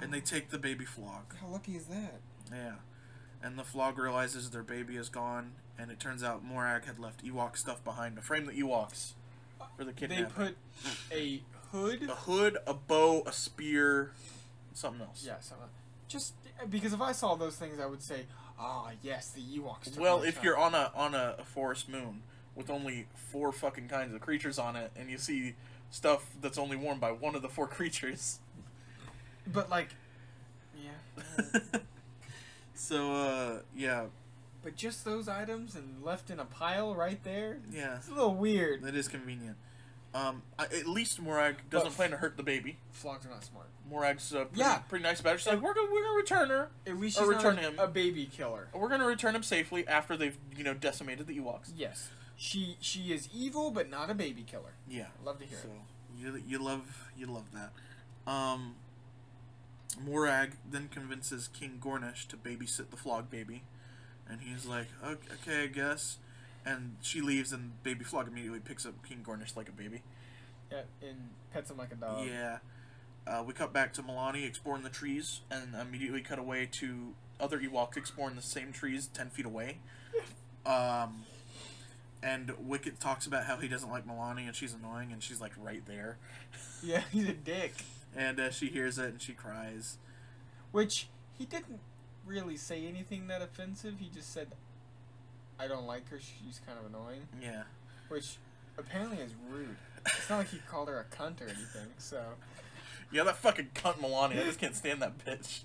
[0.00, 1.36] And they take the baby phlog.
[1.40, 2.20] How lucky is that?
[2.50, 2.72] Yeah.
[3.42, 5.52] And the phlog realizes their baby is gone.
[5.78, 9.12] And it turns out Morag had left Ewok stuff behind to frame the Ewoks.
[9.76, 10.24] for the kidnapping.
[10.26, 10.56] They put
[11.12, 11.42] a
[11.72, 12.02] hood.
[12.08, 14.12] a hood, a bow, a spear,
[14.74, 15.24] something else.
[15.26, 15.66] Yeah, so, uh,
[16.08, 16.34] just
[16.70, 18.26] because if I saw those things, I would say,
[18.58, 22.22] "Ah, yes, the Ewoks." Well, if child." you're on a on a, a forest moon
[22.54, 25.54] with only four fucking kinds of creatures on it, and you see
[25.90, 28.38] stuff that's only worn by one of the four creatures,
[29.46, 29.88] but like,
[30.82, 31.60] yeah,
[32.74, 34.04] so uh, yeah,
[34.62, 37.58] but just those items and left in a pile right there.
[37.72, 38.82] yeah, It's a little weird.
[38.82, 39.56] that is convenient.
[40.14, 42.76] Um, at least Morag doesn't But- plan to hurt the baby.
[42.94, 43.66] Phlogs are not smart.
[43.88, 44.78] Morag's uh, pretty, Yeah.
[44.80, 45.38] pretty nice about it.
[45.40, 46.70] She's like, we're gonna we're gonna return her.
[46.86, 47.78] At least she's not return a, him.
[47.78, 48.68] a baby killer.
[48.74, 51.72] We're gonna return him safely after they've you know decimated the Ewoks.
[51.76, 54.74] Yes, she she is evil, but not a baby killer.
[54.88, 55.06] Yeah.
[55.24, 56.18] Love to hear So it.
[56.18, 57.72] you you love you love that.
[58.30, 58.76] Um,
[60.00, 63.62] Morag then convinces King Gorneesh to babysit the phlog baby,
[64.28, 66.18] and he's like, "Ok- "Okay, I guess."
[66.64, 70.02] And she leaves, and baby phlog immediately picks up King Gorneesh like a baby.
[70.70, 72.26] Yeah, and pets him like a dog.
[72.26, 72.58] yeah.
[73.26, 77.58] Uh, we cut back to Malani exploring the trees, and immediately cut away to other
[77.60, 79.78] Ewoks exploring the same trees ten feet away.
[80.64, 81.24] Um,
[82.22, 85.52] and Wicket talks about how he doesn't like Malani, and she's annoying, and she's like
[85.60, 86.18] right there.
[86.84, 87.74] Yeah, he's a dick.
[88.16, 89.98] And uh, she hears it and she cries.
[90.72, 91.06] Which
[91.38, 91.78] he didn't
[92.26, 93.94] really say anything that offensive.
[94.00, 94.48] He just said,
[95.58, 96.18] "I don't like her.
[96.18, 97.62] She's kind of annoying," Yeah.
[98.08, 98.36] which
[98.78, 99.76] apparently is rude.
[100.06, 101.88] It's not like he called her a cunt or anything.
[101.98, 102.22] So
[103.12, 104.40] Yeah, that fucking cunt Malani.
[104.40, 105.62] I just can't stand that bitch.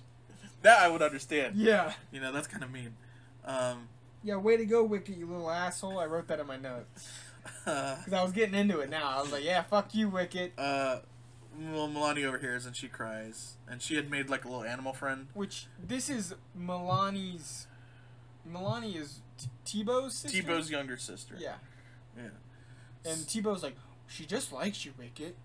[0.62, 1.56] That I would understand.
[1.56, 2.94] yeah, You know, that's kind of mean.
[3.44, 3.88] Um,
[4.22, 4.36] yeah.
[4.36, 5.98] Way to go, Wicket, you little asshole.
[5.98, 7.08] I wrote that in my notes
[7.64, 8.90] because I was getting into it.
[8.90, 10.98] Now I was like, "Yeah, fuck you, Wicket." uh,
[11.72, 13.54] well, Malani overhears and she cries.
[13.68, 15.28] And she had made like a little animal friend.
[15.34, 17.66] Which this is Malani's.
[18.48, 20.42] Malani is T- Teebo's sister.
[20.42, 21.34] Teebo's younger sister.
[21.38, 21.54] Yeah,
[22.16, 22.28] Yeah.
[23.04, 23.76] and Teebo's like,
[24.06, 25.36] she just likes you, Wicket.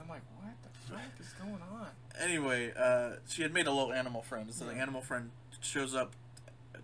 [0.00, 1.88] I'm like, what the fuck is going on?
[2.20, 4.52] Anyway, uh, she had made a little animal friend.
[4.52, 6.12] So the animal friend shows up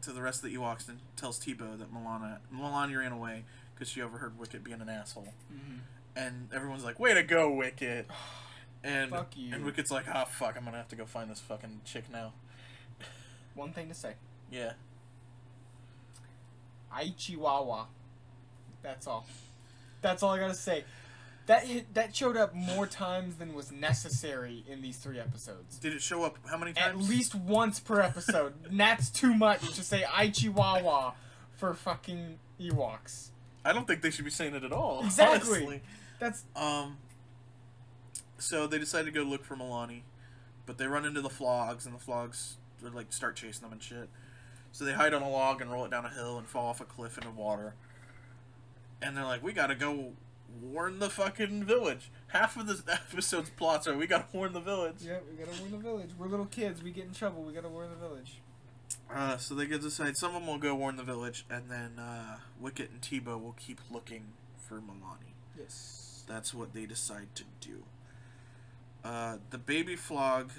[0.03, 3.89] to the rest of the Ewoks and tells Teebo that Milana, Malani ran away because
[3.89, 5.33] she overheard Wicket being an asshole.
[5.53, 5.79] Mm-hmm.
[6.17, 8.09] And everyone's like, way to go, Wicket.
[8.87, 9.55] And Fuck you.
[9.55, 12.35] and Wicket's like, ah, fuck, I'm gonna have to go find this fucking chick now.
[13.55, 14.13] One thing to say.
[14.53, 14.73] Yeah.
[16.95, 17.87] Aichiwawa.
[18.83, 19.27] That's all.
[20.03, 20.85] That's all I gotta say.
[21.47, 25.79] That hit, that showed up more times than was necessary in these three episodes.
[25.79, 27.03] Did it show up how many times?
[27.05, 28.55] At least once per episode.
[28.69, 31.13] and that's too much to say Aichiwawa
[31.57, 33.29] for fucking Ewoks.
[33.65, 35.05] I don't think they should be saying it at all.
[35.05, 35.59] Exactly.
[35.59, 35.83] honestly.
[36.19, 36.99] That's Um.
[38.39, 40.03] So they decide to go look for Malani,
[40.67, 44.09] but they run into the phlogs, and the phlogs like start chasing them and shit.
[44.75, 46.81] So they hide on a log and roll it down a hill and fall off
[46.81, 47.77] a cliff into water.
[49.01, 50.15] And they're like, "We gotta go
[50.61, 54.97] warn the fucking village." Half of this episode's plots are we gotta warn the village.
[54.99, 55.19] yeah.
[55.31, 56.11] We gotta warn the village.
[56.19, 56.83] We're little kids.
[56.83, 57.45] We get in trouble.
[57.45, 58.41] We gotta warn the village.
[59.09, 61.71] Uh, so they get to decide some of them will go warn the village, and
[61.71, 65.35] then uh, Wicket and Teebo will keep looking for Malani.
[65.57, 66.25] Yes.
[66.27, 67.85] That's what they decide to do.
[69.05, 70.51] Uh, the baby phlog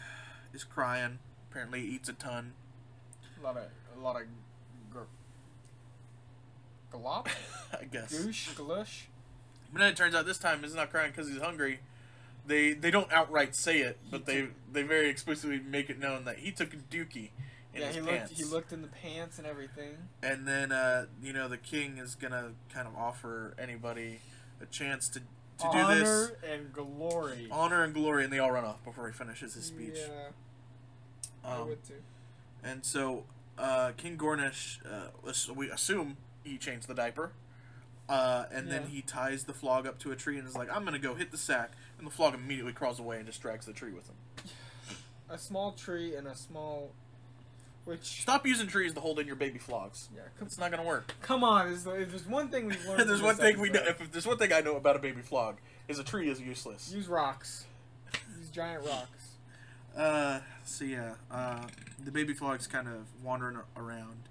[0.54, 1.20] is crying.
[1.52, 2.54] Apparently, eats a ton.
[3.44, 3.64] Love of
[3.98, 4.24] a lot of
[4.92, 5.00] gr-
[6.94, 7.28] glop,
[7.74, 8.14] I guess.
[8.14, 9.08] goosh, glush.
[9.72, 11.80] But then it turns out this time he's not crying because he's hungry.
[12.48, 16.00] They they don't outright say it, but He they took- they very explicitly make it
[16.00, 17.30] known that he took a dookie
[17.74, 18.30] yeah, he pants.
[18.32, 18.38] looked.
[18.38, 19.98] He looked in the pants and everything.
[20.24, 24.20] And then uh, you know the king is gonna kind of offer anybody
[24.62, 26.08] a chance to to do this.
[26.08, 27.48] Honor and glory.
[27.52, 29.96] honor and glory, and they all run off before he finishes his speech.
[29.98, 30.30] Yeah,
[31.44, 31.94] I Um, would too.
[32.64, 33.24] And so,
[33.58, 35.10] uh, King Gorneesh, uh,
[35.54, 37.32] we assume he changed the diaper.
[38.08, 40.84] Uh, and then he ties the phlog up to a tree and is like, I'm
[40.84, 41.72] going to go hit the sack.
[41.98, 44.16] And the phlog immediately crawls away and just drags the tree with him.
[45.28, 46.92] A small tree and a small,
[47.86, 50.08] which Stop using trees to hold in your baby phlogs.
[50.16, 50.22] yeah.
[50.38, 51.16] Come, It's not going to work.
[51.24, 53.10] come on, is if there's one thing we've learned.
[53.10, 53.80] there's one thing we know.
[53.80, 55.56] episode, If there's one thing I know about a baby phlog,
[55.88, 56.92] is a tree is useless.
[56.94, 57.66] use rocks.
[58.40, 59.25] Use giant rocks.
[59.96, 61.66] Uh, so yeah, uh,
[62.04, 64.24] the baby phlog's kind of wandering around,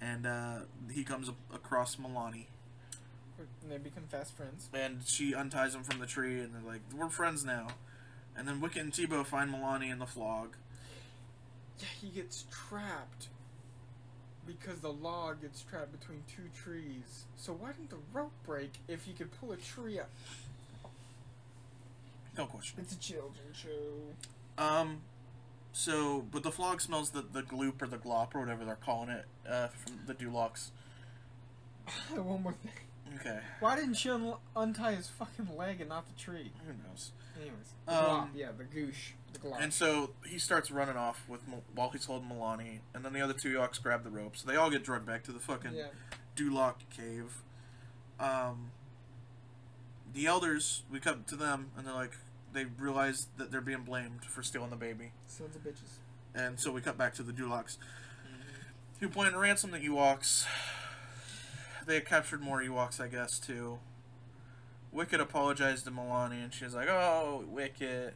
[0.00, 0.58] and uh,
[0.92, 2.46] he comes across Malani,
[3.38, 4.68] And they become fast friends.
[4.72, 7.68] and she unties him from the tree, and they're like, "We're friends now."
[8.36, 10.50] And then Wicket and Teebo find Malani in the phlog.
[11.80, 13.28] Yeah, he gets trapped
[14.46, 17.24] because the log gets trapped between two trees.
[17.36, 20.10] So why didn't the rope break if he could pull a tree up?
[22.38, 22.78] No question.
[22.80, 24.14] It's a children's show.
[24.58, 25.02] Um,
[25.72, 29.08] so but the phlog smells the the gloop or the glop or whatever they're calling
[29.10, 30.70] it uh, from the Duloks.
[32.14, 32.72] One more thing.
[33.20, 33.40] Okay.
[33.58, 36.52] Why didn't she un- untie his fucking leg and not the tree?
[36.64, 37.10] Who knows?
[37.36, 39.60] Anyways, Um, glop, yeah, the goosh, the glop.
[39.60, 43.20] And so he starts running off with Mil- while he's holding Malani, and then the
[43.20, 44.42] other two yaks grab the ropes.
[44.42, 45.86] They all get drugged back to the fucking yeah,
[46.36, 47.42] Dulok cave.
[48.20, 48.70] Um,
[50.12, 52.16] the elders, we cut to them, and they're like,
[52.52, 55.98] they realize that they're being blamed for stealing the baby, sons of bitches.
[56.34, 57.76] and so we cut back to the Duloks,
[59.00, 60.46] who plan to ransom the Ewoks.
[61.86, 63.78] They had captured more Ewoks, I guess, too.
[64.92, 68.14] Wicket apologized to Malani, and she's like, "Oh, Wicket."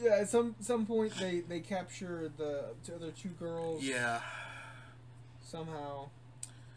[0.00, 3.82] Yeah, at some some point they they capture the other two girls.
[3.82, 4.20] Yeah,
[5.42, 6.08] Somehow,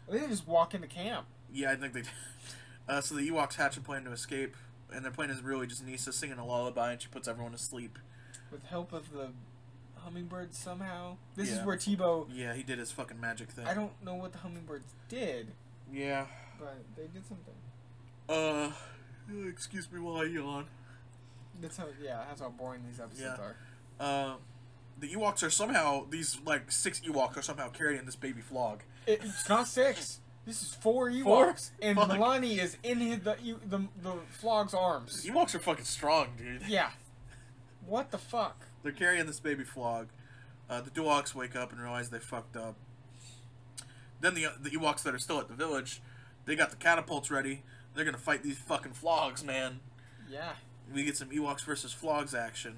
[0.06, 1.26] I think they just walk into camp.
[1.52, 2.02] yeah, I think they.
[2.90, 4.56] Uh, so the Ewoks hatch a plan to escape,
[4.92, 7.58] and their plan is really just Kneesaa singing a lullaby, and she puts everyone to
[7.58, 7.98] sleep.
[8.50, 9.28] with help of the
[9.96, 11.16] hummingbirds somehow.
[11.36, 11.56] This Yeah.
[11.60, 12.28] is where Teebo.
[12.32, 13.66] Yeah, he did his fucking magic thing.
[13.66, 15.52] I don't know what the hummingbirds did,
[15.92, 16.26] Yeah.
[16.58, 17.54] but they did something.
[18.28, 18.72] Uh,
[19.46, 20.66] excuse me while I yawn.
[21.60, 21.88] That's how.
[22.00, 23.44] Yeah, that's how boring these episodes Yeah.
[23.44, 23.56] are.
[24.00, 24.36] Uh,
[24.98, 28.80] the Ewoks are somehow these like six Ewoks are somehow carrying this baby phlog.
[29.06, 30.20] It, it's not six.
[30.48, 31.54] This is four Ewoks, Four?
[31.82, 32.08] and Fuck.
[32.08, 33.36] Malani is in his, the,
[33.66, 35.26] the the phlog's arms.
[35.26, 36.62] Ewoks are fucking strong, dude.
[36.66, 36.88] Yeah.
[37.84, 38.64] What the fuck?
[38.82, 40.06] They're carrying this baby phlog.
[40.70, 42.76] Uh, the Duloks wake up and realize they fucked up.
[44.22, 46.00] Then the the Ewoks that are still at the village,
[46.46, 47.62] they got the catapults ready.
[47.94, 49.80] They're gonna fight these fucking phlogs, man.
[50.30, 50.52] Yeah.
[50.94, 52.76] We get some Ewoks versus phlogs action,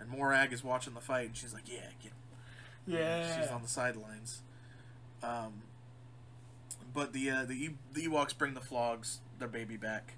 [0.00, 2.12] and Morag is watching the fight, and she's like, "Yeah, get
[2.88, 3.40] Yeah.
[3.40, 4.42] She's on the sidelines.
[5.22, 5.62] Um,
[6.98, 10.14] but the uh, the e- the Ewoks bring the phlogs their baby back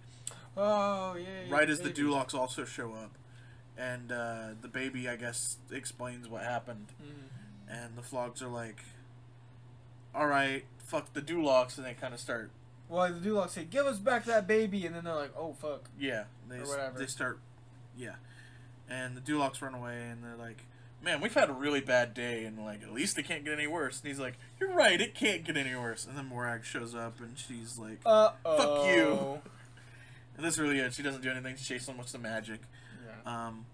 [0.57, 1.24] Oh yeah.
[1.47, 1.91] yeah right as the.
[1.91, 3.12] Duloks also show up,
[3.76, 7.28] and uh, the baby I guess explains what happened, Mhm.
[7.68, 8.83] and the phlogs are like,
[10.14, 12.51] "All right, fuck the Duloks," and they kind of start
[12.89, 15.89] Well, the Duloks say, "Give us back that baby," and then they're like, "Oh fuck."
[15.99, 16.99] yeah they Or s- whatever.
[16.99, 17.39] they start
[17.97, 18.14] yeah,
[18.89, 20.64] and the Duloks run away, and they're like.
[21.03, 23.66] Man, we've had a really bad day, and like at least it can't get any
[23.66, 24.01] worse.
[24.01, 27.20] And he's like, "You're right, it can't get any worse." And then Morag shows up,
[27.20, 29.40] and she's like, Uh oh Fuck you.
[30.36, 30.94] And that's really it.
[30.94, 31.57] She doesn't do anything.
[31.57, 32.61] She chases them with the magic.
[33.05, 33.48] Yeah.
[33.48, 33.66] Um,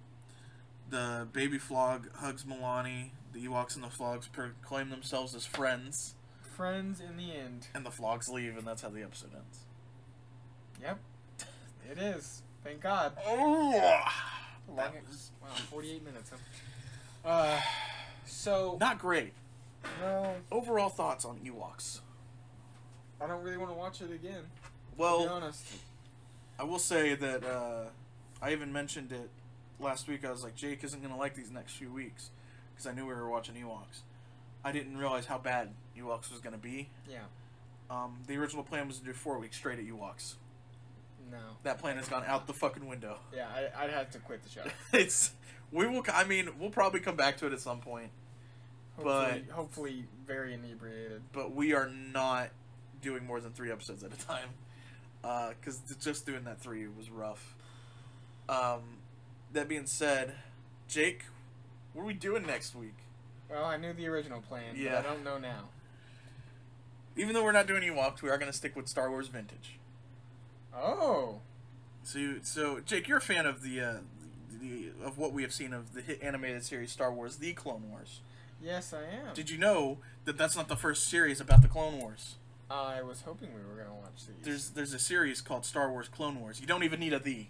[0.90, 3.10] the baby phlog hugs Malani.
[3.32, 6.14] The Ewoks and the phlogs proclaim themselves as friends.
[6.56, 7.68] Friends in the end.
[7.72, 9.60] And the phlogs leave, and that's how the episode ends.
[10.82, 10.98] Yep.
[11.92, 12.42] It is.
[12.64, 13.12] Thank God.
[13.26, 14.02] Oh,
[14.68, 16.30] Long that was Wow, 48 minutes.
[16.30, 16.36] Huh?
[17.26, 17.60] Uh,
[18.24, 19.32] so not great.
[20.00, 22.00] no, Overall thoughts on Ewoks?
[23.20, 24.34] I don't really want to watch it again.
[24.34, 25.64] to be Well, honest.
[26.58, 27.84] I will say that uh,
[28.40, 29.28] I even mentioned it
[29.80, 30.24] last week.
[30.24, 32.30] I was like, Jake isn't gonna like these next few weeks
[32.74, 34.00] because I knew we were watching Ewoks.
[34.64, 36.88] I didn't realize how bad Ewoks was gonna be.
[37.10, 37.18] Yeah.
[37.90, 40.34] Um, the original plan was to do four weeks straight at Ewoks.
[41.30, 41.38] No.
[41.64, 43.18] That plan has gone out the fucking window.
[43.34, 44.62] Yeah, I, I'd have to quit the show.
[44.92, 45.32] it's
[45.72, 46.02] we will.
[46.12, 48.10] I mean, we'll probably come back to it at some point,
[48.96, 51.22] Hopefully, hopefully very inebriated.
[51.32, 52.48] but we are not
[53.02, 54.48] doing more than three episodes at a time.
[55.24, 57.54] Uh Because just doing that three was rough.
[58.48, 58.98] Um,
[59.52, 60.34] that being said,
[60.88, 61.24] Jake,
[61.92, 62.94] what are we doing next week?
[63.50, 64.96] Well, I knew the original plan, Yeah.
[65.02, 65.64] but I don't know now.
[67.16, 69.78] Even though we're not doing Ewoks, we are going to stick with Star Wars Vintage.
[70.76, 71.40] Oh.
[72.02, 73.94] So, you, so Jake, you're a fan of the, uh,
[74.60, 77.90] the of what we have seen of the hit animated series Star Wars: The Clone
[77.90, 78.20] Wars.
[78.62, 79.34] Yes, I am.
[79.34, 82.36] Did you know that that's not the first series about the Clone Wars?
[82.70, 84.36] I was hoping we were gonna watch these.
[84.44, 86.60] There's there's a series called Star Wars Clone Wars.
[86.60, 87.46] You don't even need a the.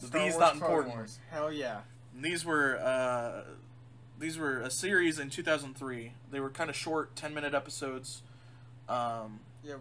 [0.00, 0.94] The Star Th's Wars not Clone important.
[0.96, 1.18] Wars.
[1.30, 1.80] Hell yeah.
[2.14, 3.42] And these were uh,
[4.18, 6.12] these were a series in 2003.
[6.30, 8.22] They were kind of short, 10 minute episodes.
[8.88, 9.76] Um, Yeah.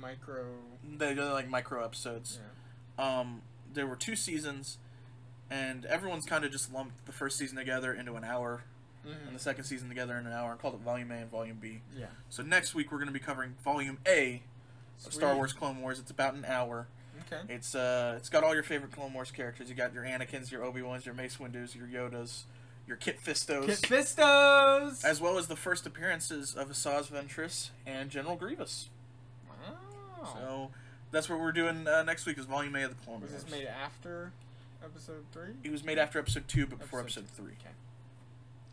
[0.00, 0.44] Micro.
[0.98, 2.38] they- they're like micro episodes.
[2.98, 3.20] Yeah.
[3.20, 3.42] Um,
[3.72, 4.78] there were two seasons,
[5.50, 8.62] and everyone's kind of just lumped the first season together into an hour,
[9.04, 9.26] Mhm.
[9.28, 11.58] and the second season together in an hour, and called it Volume A and Volume
[11.60, 11.80] B.
[11.96, 12.06] Yeah.
[12.28, 14.42] So next week we're going to be covering Volume A
[15.06, 15.98] of Star Wars Clone Wars.
[15.98, 16.86] It's about an hour.
[17.32, 17.54] Okay.
[17.54, 19.68] It's uh, it's got all your favorite Clone Wars characters.
[19.68, 22.42] You got your Anakin's, your Obi Wan's, your Mace Windu's, your Yodas,
[22.86, 25.04] your Kit Fistos, Kit Fistos.
[25.04, 28.88] as well as the first appearances of Asajj Ventress and General Grievous.
[29.48, 30.34] wow.
[30.34, 30.70] So
[31.10, 33.32] that's what we're doing uh, next week is Volume A of the Clone Wars.
[33.32, 34.32] this made after
[34.84, 35.50] episode three?
[35.64, 37.52] It was made after Episode Two, but before Episode Episode Three.
[37.60, 37.74] Okay.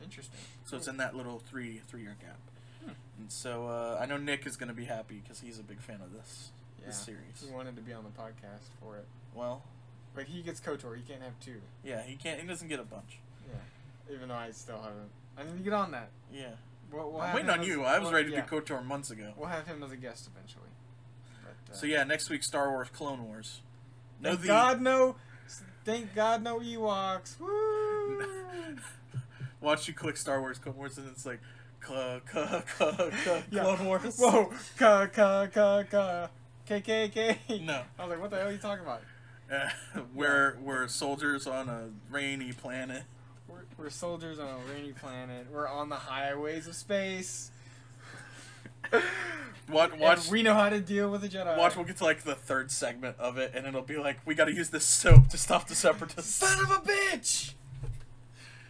[0.03, 0.39] Interesting.
[0.65, 2.37] So it's in that little three three year gap.
[2.83, 2.91] Hmm.
[3.19, 5.79] And so uh, I know Nick is going to be happy because he's a big
[5.81, 6.87] fan of this Yeah.
[6.87, 7.43] this series.
[7.45, 9.63] He wanted to be on the podcast for it, Well,
[10.15, 10.95] but he gets KOTOR.
[10.95, 11.61] He can't have two.
[11.83, 12.39] yeah, he can't.
[12.39, 13.19] He doesn't get a bunch.
[13.47, 14.13] Yeah.
[14.15, 15.09] Even though I still haven't.
[15.37, 16.09] I need to get on that.
[16.33, 16.47] Yeah,
[16.91, 17.83] We'll, we'll I'm waiting on you.
[17.83, 19.33] I was we'll- ready to yeah, do KOTOR months ago.
[19.35, 20.69] We'll have him as a guest eventually.
[21.43, 23.61] But, uh, So yeah, next week Star Wars Clone Wars.
[24.21, 25.15] No the God no.
[25.87, 27.39] Thank God no Ewoks.
[27.39, 28.25] Woo!
[29.61, 31.39] watch you click Star Wars Clone Wars and it's like
[31.81, 33.61] Cl- Cl- Cl- Cl- Yeah.
[33.63, 34.17] Clone Wars.
[34.17, 34.51] Whoa!
[34.77, 36.29] Ka ka ka ka.
[36.67, 37.61] KKK.
[37.65, 37.83] No.
[37.97, 39.01] I was like, what the hell are you talking about?
[39.49, 39.69] Uh,
[40.13, 43.03] we're we're soldiers on a rainy planet.
[43.47, 45.47] We're, we're soldiers on a rainy planet.
[45.49, 47.49] We're on the highways of space.
[49.69, 51.57] Watch And watch we know how to deal with the Jedi.
[51.57, 51.75] watch.
[51.75, 54.45] We'll get to like the third segment of it, and it'll be like we got
[54.45, 56.33] to use this soap to stop the separatists.
[56.33, 57.53] Son of a bitch!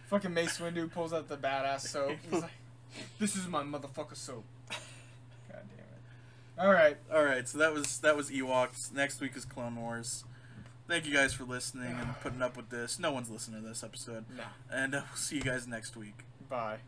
[0.08, 2.16] Fucking Mace Windu pulls out the badass soap.
[2.30, 2.50] He's like,
[3.20, 4.78] "This is my motherfucker soap." God
[5.50, 6.58] damn it!
[6.66, 6.96] All right.
[7.14, 8.92] All right, so that was that was Ewoks.
[8.92, 10.24] Next week is Clone Wars.
[10.88, 12.98] Thank you guys for listening and putting up with this.
[12.98, 14.42] No one's listening to this episode, Nah.
[14.72, 16.24] and uh, we'll see you guys next week.
[16.48, 16.78] Bye.